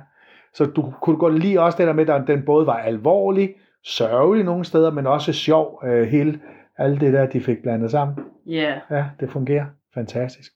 Så 0.53 0.65
du 0.65 0.93
kunne 1.01 1.17
godt 1.17 1.39
lide 1.39 1.59
også 1.59 1.77
det 1.77 1.87
der 1.87 1.93
med, 1.93 2.09
at 2.09 2.27
den 2.27 2.43
både 2.45 2.67
var 2.67 2.77
alvorlig, 2.77 3.49
sørgelig 3.85 4.45
nogle 4.45 4.65
steder, 4.65 4.91
men 4.91 5.07
også 5.07 5.33
sjov. 5.33 5.81
Øh, 5.85 6.07
hele, 6.07 6.39
alle 6.77 6.99
det 6.99 7.13
der, 7.13 7.25
de 7.25 7.41
fik 7.41 7.57
blandet 7.63 7.91
sammen. 7.91 8.17
Ja. 8.47 8.73
Ja, 8.91 9.05
det 9.19 9.29
fungerer. 9.29 9.65
Fantastisk. 9.93 10.51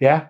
Ja, 0.00 0.20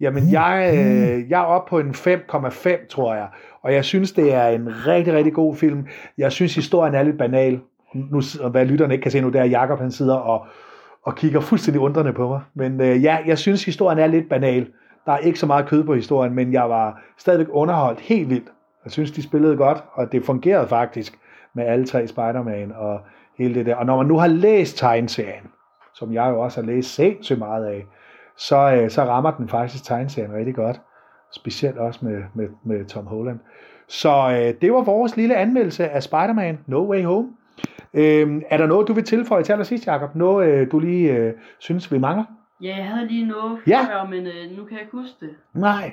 jamen 0.00 0.32
jeg, 0.32 0.74
øh, 0.78 1.30
jeg 1.30 1.40
er 1.40 1.44
oppe 1.44 1.70
på 1.70 1.78
en 1.78 1.90
5,5, 1.90 2.88
tror 2.88 3.14
jeg. 3.14 3.28
Og 3.62 3.74
jeg 3.74 3.84
synes, 3.84 4.12
det 4.12 4.34
er 4.34 4.46
en 4.48 4.86
rigtig, 4.86 5.12
rigtig 5.12 5.32
god 5.32 5.56
film. 5.56 5.86
Jeg 6.18 6.32
synes, 6.32 6.54
historien 6.54 6.94
er 6.94 7.02
lidt 7.02 7.18
banal. 7.18 7.60
Nu, 7.94 8.22
og 8.40 8.50
hvad 8.50 8.66
lytterne 8.66 8.94
ikke 8.94 9.02
kan 9.02 9.12
se 9.12 9.20
nu, 9.20 9.28
det 9.28 9.40
er, 9.40 9.44
Jacob 9.44 9.78
han 9.78 9.90
sidder 9.90 10.14
og, 10.14 10.46
og 11.02 11.16
kigger 11.16 11.40
fuldstændig 11.40 11.80
undrende 11.80 12.12
på 12.12 12.28
mig. 12.28 12.40
Men 12.54 12.80
øh, 12.80 13.02
ja, 13.02 13.18
jeg 13.26 13.38
synes, 13.38 13.64
historien 13.64 13.98
er 13.98 14.06
lidt 14.06 14.28
banal. 14.28 14.66
Der 15.06 15.12
er 15.12 15.18
ikke 15.18 15.38
så 15.38 15.46
meget 15.46 15.66
kød 15.66 15.84
på 15.84 15.94
historien, 15.94 16.34
men 16.34 16.52
jeg 16.52 16.70
var 16.70 17.02
stadigvæk 17.18 17.46
underholdt 17.50 18.00
helt 18.00 18.30
vildt. 18.30 18.48
Jeg 18.84 18.92
synes, 18.92 19.10
de 19.10 19.22
spillede 19.22 19.56
godt, 19.56 19.84
og 19.92 20.12
det 20.12 20.24
fungerede 20.24 20.68
faktisk 20.68 21.18
med 21.54 21.64
alle 21.64 21.86
tre 21.86 22.06
Spider-Man 22.06 22.72
og 22.72 23.00
hele 23.38 23.54
det 23.54 23.66
der. 23.66 23.74
Og 23.74 23.86
når 23.86 23.96
man 23.96 24.06
nu 24.06 24.18
har 24.18 24.26
læst 24.26 24.78
tegneserien, 24.78 25.44
som 25.94 26.12
jeg 26.12 26.30
jo 26.30 26.40
også 26.40 26.60
har 26.60 26.66
læst 26.66 26.94
sindssygt 26.94 27.38
meget 27.38 27.66
af, 27.66 27.86
så, 28.38 28.74
øh, 28.82 28.90
så 28.90 29.04
rammer 29.04 29.30
den 29.30 29.48
faktisk 29.48 29.84
tegneserien 29.84 30.32
rigtig 30.34 30.54
godt. 30.54 30.80
Specielt 31.32 31.78
også 31.78 32.04
med, 32.04 32.22
med, 32.34 32.48
med 32.64 32.84
Tom 32.84 33.06
Holland. 33.06 33.38
Så 33.88 34.10
øh, 34.30 34.60
det 34.60 34.72
var 34.72 34.84
vores 34.84 35.16
lille 35.16 35.36
anmeldelse 35.36 35.88
af 35.88 36.02
Spider-Man 36.02 36.58
No 36.66 36.90
Way 36.90 37.04
Home. 37.04 37.28
Øh, 37.94 38.42
er 38.50 38.56
der 38.56 38.66
noget, 38.66 38.88
du 38.88 38.92
vil 38.92 39.04
tilføje 39.04 39.42
til 39.42 39.52
allersidst, 39.52 39.86
Jacob? 39.86 40.14
Noget, 40.14 40.48
øh, 40.48 40.70
du 40.72 40.78
lige 40.78 41.12
øh, 41.16 41.32
synes, 41.58 41.92
vi 41.92 41.98
mangler? 41.98 42.24
Ja, 42.62 42.76
jeg 42.76 42.84
havde 42.86 43.06
lige 43.06 43.26
noget 43.26 43.58
Ja. 43.66 43.78
før, 43.80 44.06
men 44.10 44.26
øh, 44.26 44.56
nu 44.58 44.64
kan 44.64 44.72
jeg 44.72 44.80
ikke 44.80 44.96
huske 44.96 45.16
det. 45.20 45.30
Nej, 45.54 45.92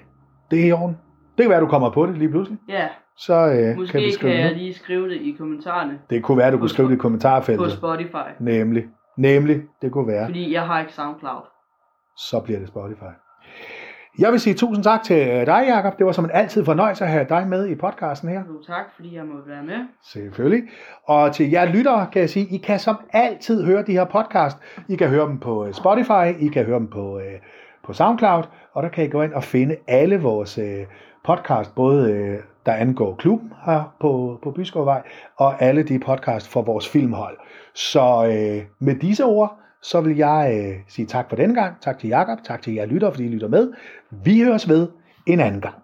det 0.52 0.60
er 0.62 0.66
i 0.66 0.72
orden. 0.72 0.98
Det 1.38 1.44
kan 1.44 1.50
være, 1.50 1.60
du 1.62 1.68
kommer 1.68 1.90
på 1.92 2.06
det 2.06 2.18
lige 2.18 2.30
pludselig. 2.30 2.60
Ja, 2.70 2.88
Så 3.18 3.34
øh, 3.34 3.78
måske 3.78 3.92
kan 3.92 4.00
vi 4.00 4.06
kan, 4.06 4.14
skrive 4.14 4.34
jeg 4.34 4.50
det. 4.50 4.58
lige 4.58 4.74
skrive 4.74 5.10
det 5.10 5.16
i 5.22 5.36
kommentarerne 5.38 6.00
Det 6.10 6.24
kunne 6.24 6.38
være, 6.38 6.52
du 6.52 6.58
kunne 6.58 6.70
skrive 6.70 6.88
det 6.88 6.94
i 6.94 6.98
på 6.98 7.02
kommentarfeltet. 7.02 7.72
Spotify. 7.72 8.16
Nemlig. 8.40 8.84
Nemlig, 9.18 9.62
det 9.82 9.92
kunne 9.92 10.08
være. 10.08 10.26
Fordi 10.26 10.54
jeg 10.54 10.62
har 10.62 10.80
ikke 10.80 10.94
SoundCloud. 10.94 11.42
Så 12.18 12.40
bliver 12.40 12.60
det 12.60 12.68
Spotify. 12.68 13.14
Jeg 14.20 14.32
vil 14.32 14.40
sige 14.40 14.54
tusind 14.54 14.84
tak 14.84 15.04
til 15.04 15.28
øh, 15.28 15.46
dig, 15.46 15.66
Jacob. 15.68 15.98
Det 15.98 16.06
var 16.06 16.12
som 16.12 16.26
en 16.26 16.32
altid 16.34 16.66
fornøjelse 16.66 17.04
at 17.04 17.10
have 17.10 17.26
dig 17.30 17.48
med 17.48 17.68
i 17.68 17.76
podcasten 17.76 18.30
her. 18.30 18.44
Jo, 18.48 18.64
tak, 18.64 18.86
fordi 18.96 19.16
jeg 19.16 19.26
må 19.26 19.34
være 19.48 19.64
med. 19.64 19.86
Selvfølgelig. 20.04 20.64
Og 21.08 21.34
til 21.34 21.52
jer 21.52 21.66
lyttere 21.66 22.08
kan 22.12 22.22
jeg 22.22 22.30
sige, 22.30 22.48
I 22.56 22.58
kan 22.58 22.80
som 22.80 22.96
altid 23.14 23.66
høre 23.66 23.84
de 23.84 23.92
her 23.92 24.06
podcast. 24.06 24.58
I 24.90 24.96
kan 24.96 25.10
høre 25.10 25.28
dem 25.28 25.40
på 25.40 25.66
øh, 25.66 25.74
Spotify, 25.74 26.40
I 26.40 26.48
kan 26.48 26.66
høre 26.66 26.80
dem 26.80 26.88
på, 26.88 27.20
øh, 27.20 27.40
på 27.86 27.94
SoundCloud, 27.94 28.44
og 28.74 28.84
der 28.84 28.90
kan 28.90 29.06
I 29.06 29.08
gå 29.08 29.22
ind 29.22 29.34
og 29.34 29.44
finde 29.44 29.76
alle 29.88 30.22
vores 30.22 30.60
podcast, 31.26 31.76
både 31.76 32.38
der 32.66 32.74
angår 32.74 33.16
klubben 33.16 33.54
her 33.66 33.94
på, 34.00 34.40
på 34.44 34.52
Byskovvej, 34.52 35.02
og 35.38 35.62
alle 35.62 35.84
de 35.84 36.00
podcast 36.00 36.48
for 36.48 36.62
vores 36.62 36.90
filmhold. 36.90 37.38
Så 37.74 38.26
øh, 38.26 38.66
med 38.80 38.96
disse 38.96 39.26
ord, 39.26 39.60
så 39.84 40.02
vil 40.02 40.18
jeg 40.18 40.54
øh, 40.58 40.80
sige 40.88 41.06
tak 41.06 41.30
for 41.30 41.36
denne 41.36 41.56
gang. 41.56 41.82
Tak 41.82 42.00
til 42.00 42.10
Jakob, 42.10 42.38
tak 42.44 42.62
til 42.62 42.74
jer 42.74 42.86
lytter, 42.86 43.12
fordi 43.12 43.26
I 43.26 43.28
lytter 43.28 43.48
med. 43.48 43.74
Vi 44.12 44.42
høres 44.42 44.70
ved 44.70 44.88
en 45.26 45.40
anden 45.40 45.62
gang. 45.62 45.83